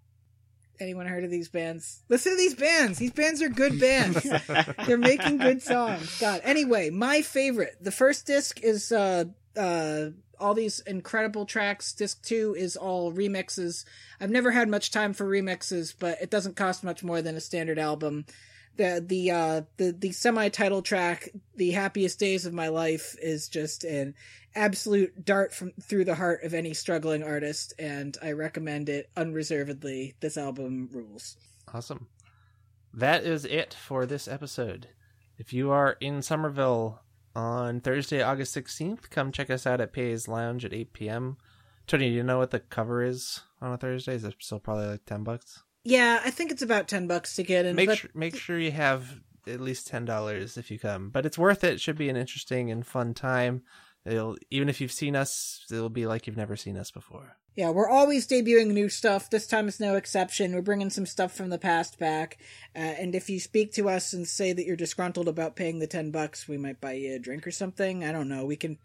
[0.80, 2.02] Anyone heard of these bands?
[2.10, 2.98] Listen to these bands.
[2.98, 4.28] These bands are good bands.
[4.86, 6.20] They're making good songs.
[6.20, 6.42] God.
[6.44, 7.78] Anyway, my favorite.
[7.80, 9.26] The first disc is uh
[9.56, 11.94] uh all these incredible tracks.
[11.94, 13.86] Disc two is all remixes.
[14.20, 17.42] I've never had much time for remixes, but it doesn't cost much more than a
[17.42, 18.26] standard album.
[18.76, 23.48] The the uh the the semi title track, "The Happiest Days of My Life," is
[23.48, 24.16] just an
[24.56, 30.16] absolute dart from through the heart of any struggling artist, and I recommend it unreservedly.
[30.20, 31.38] This album rules.
[31.74, 32.08] Awesome.
[32.94, 34.90] That is it for this episode.
[35.38, 37.04] If you are in Somerville
[37.36, 39.10] on Thursday, August 16th.
[39.10, 41.38] Come check us out at PA's Lounge at 8 p.m.
[41.88, 44.16] Tony, do you know what the cover is on a Thursday?
[44.16, 45.63] Is it still probably like 10 bucks?
[45.84, 47.76] Yeah, I think it's about 10 bucks to get in.
[47.76, 47.98] Make, but...
[47.98, 51.10] sure, make sure you have at least $10 if you come.
[51.10, 51.74] But it's worth it.
[51.74, 53.64] it should be an interesting and fun time.
[54.06, 57.38] It'll even if you've seen us, it'll be like you've never seen us before.
[57.56, 59.30] Yeah, we're always debuting new stuff.
[59.30, 60.54] This time is no exception.
[60.54, 62.40] We're bringing some stuff from the past back.
[62.76, 65.88] Uh, and if you speak to us and say that you're disgruntled about paying the
[65.88, 68.04] 10 bucks, we might buy you a drink or something.
[68.04, 68.46] I don't know.
[68.46, 68.80] We can,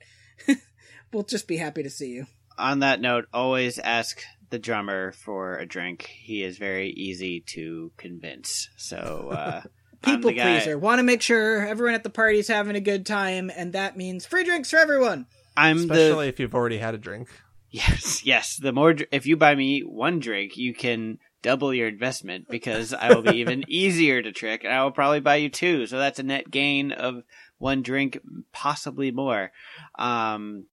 [1.13, 2.27] we'll just be happy to see you.
[2.59, 4.21] On that note, always ask
[4.51, 6.11] the drummer for a drink.
[6.21, 8.69] He is very easy to convince.
[8.77, 9.63] So, uh,
[10.03, 10.79] people pleaser.
[10.79, 13.97] Want to make sure everyone at the party is having a good time, and that
[13.97, 15.27] means free drinks for everyone.
[15.57, 16.33] I'm especially the...
[16.33, 17.29] if you've already had a drink.
[17.71, 18.57] Yes, yes.
[18.57, 23.15] The more if you buy me one drink, you can double your investment because I
[23.15, 25.87] will be even easier to trick, and I will probably buy you two.
[25.87, 27.23] So that's a net gain of
[27.59, 28.19] one drink,
[28.53, 29.53] possibly more.
[29.99, 30.67] Um,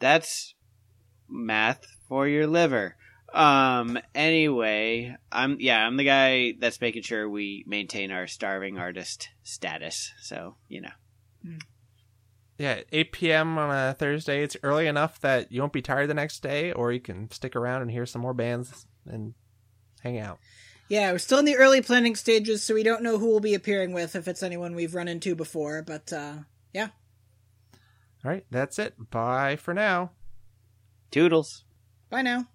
[0.00, 0.54] that's
[1.28, 2.96] math for your liver.
[3.34, 3.98] Um.
[4.14, 10.12] Anyway, I'm yeah, I'm the guy that's making sure we maintain our starving artist status.
[10.22, 10.92] So you know.
[11.44, 11.60] Mm.
[12.56, 13.58] Yeah, 8 p.m.
[13.58, 14.44] on a Thursday.
[14.44, 17.56] It's early enough that you won't be tired the next day, or you can stick
[17.56, 19.34] around and hear some more bands and
[20.02, 20.38] hang out.
[20.88, 23.54] Yeah, we're still in the early planning stages, so we don't know who we'll be
[23.54, 25.82] appearing with if it's anyone we've run into before.
[25.82, 26.34] But uh,
[26.72, 26.88] yeah.
[28.24, 29.10] All right, that's it.
[29.10, 30.12] Bye for now.
[31.10, 31.64] Toodles.
[32.10, 32.46] Bye now.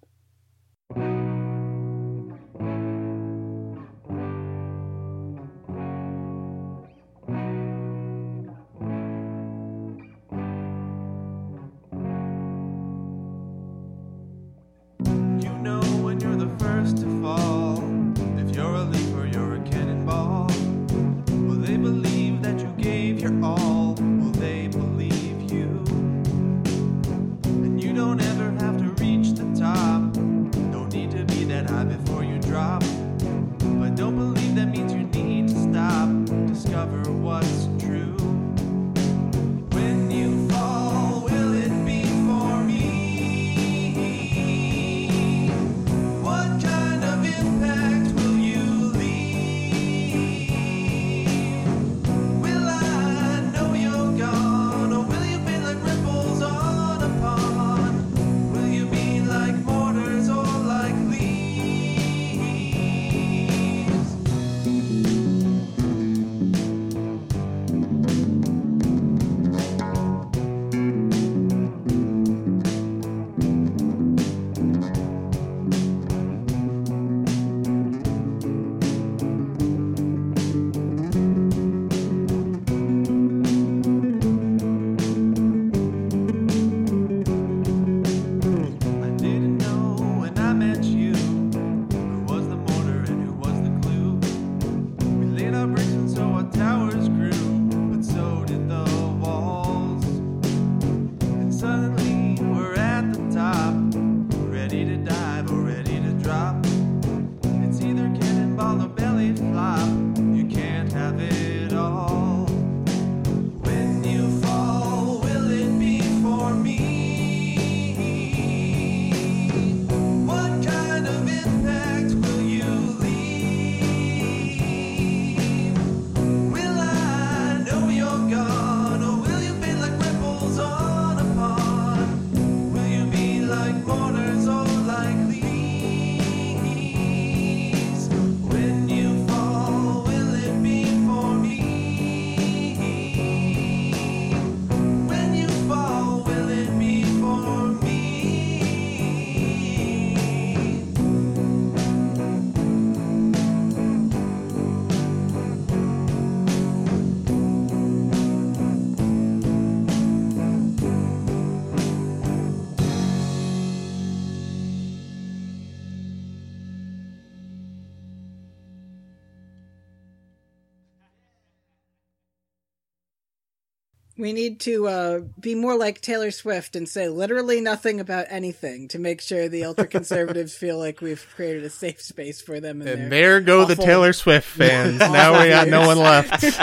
[174.30, 178.86] We need to uh, be more like Taylor Swift and say literally nothing about anything
[178.88, 182.80] to make sure the ultra conservatives feel like we've created a safe space for them.
[182.80, 184.98] In And there go the Taylor Swift fans.
[185.00, 186.44] now we got no one left.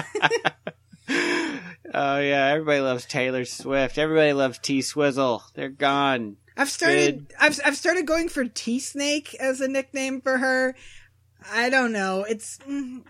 [1.94, 3.98] Oh yeah, everybody loves Taylor Swift.
[3.98, 5.42] Everybody loves T Swizzle.
[5.56, 6.36] They're gone.
[6.56, 7.34] I've started.
[7.40, 10.76] I've I've started going for T Snake as a nickname for her.
[11.52, 12.24] I don't know.
[12.24, 12.60] It's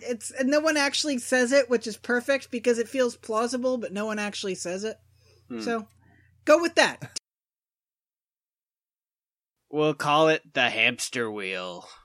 [0.02, 3.94] it's and no one actually says it, which is perfect because it feels plausible, but
[3.94, 4.98] no one actually says it.
[5.50, 5.62] Hmm.
[5.62, 5.88] So
[6.46, 7.20] go with that.
[9.70, 11.88] We'll call it the hamster wheel.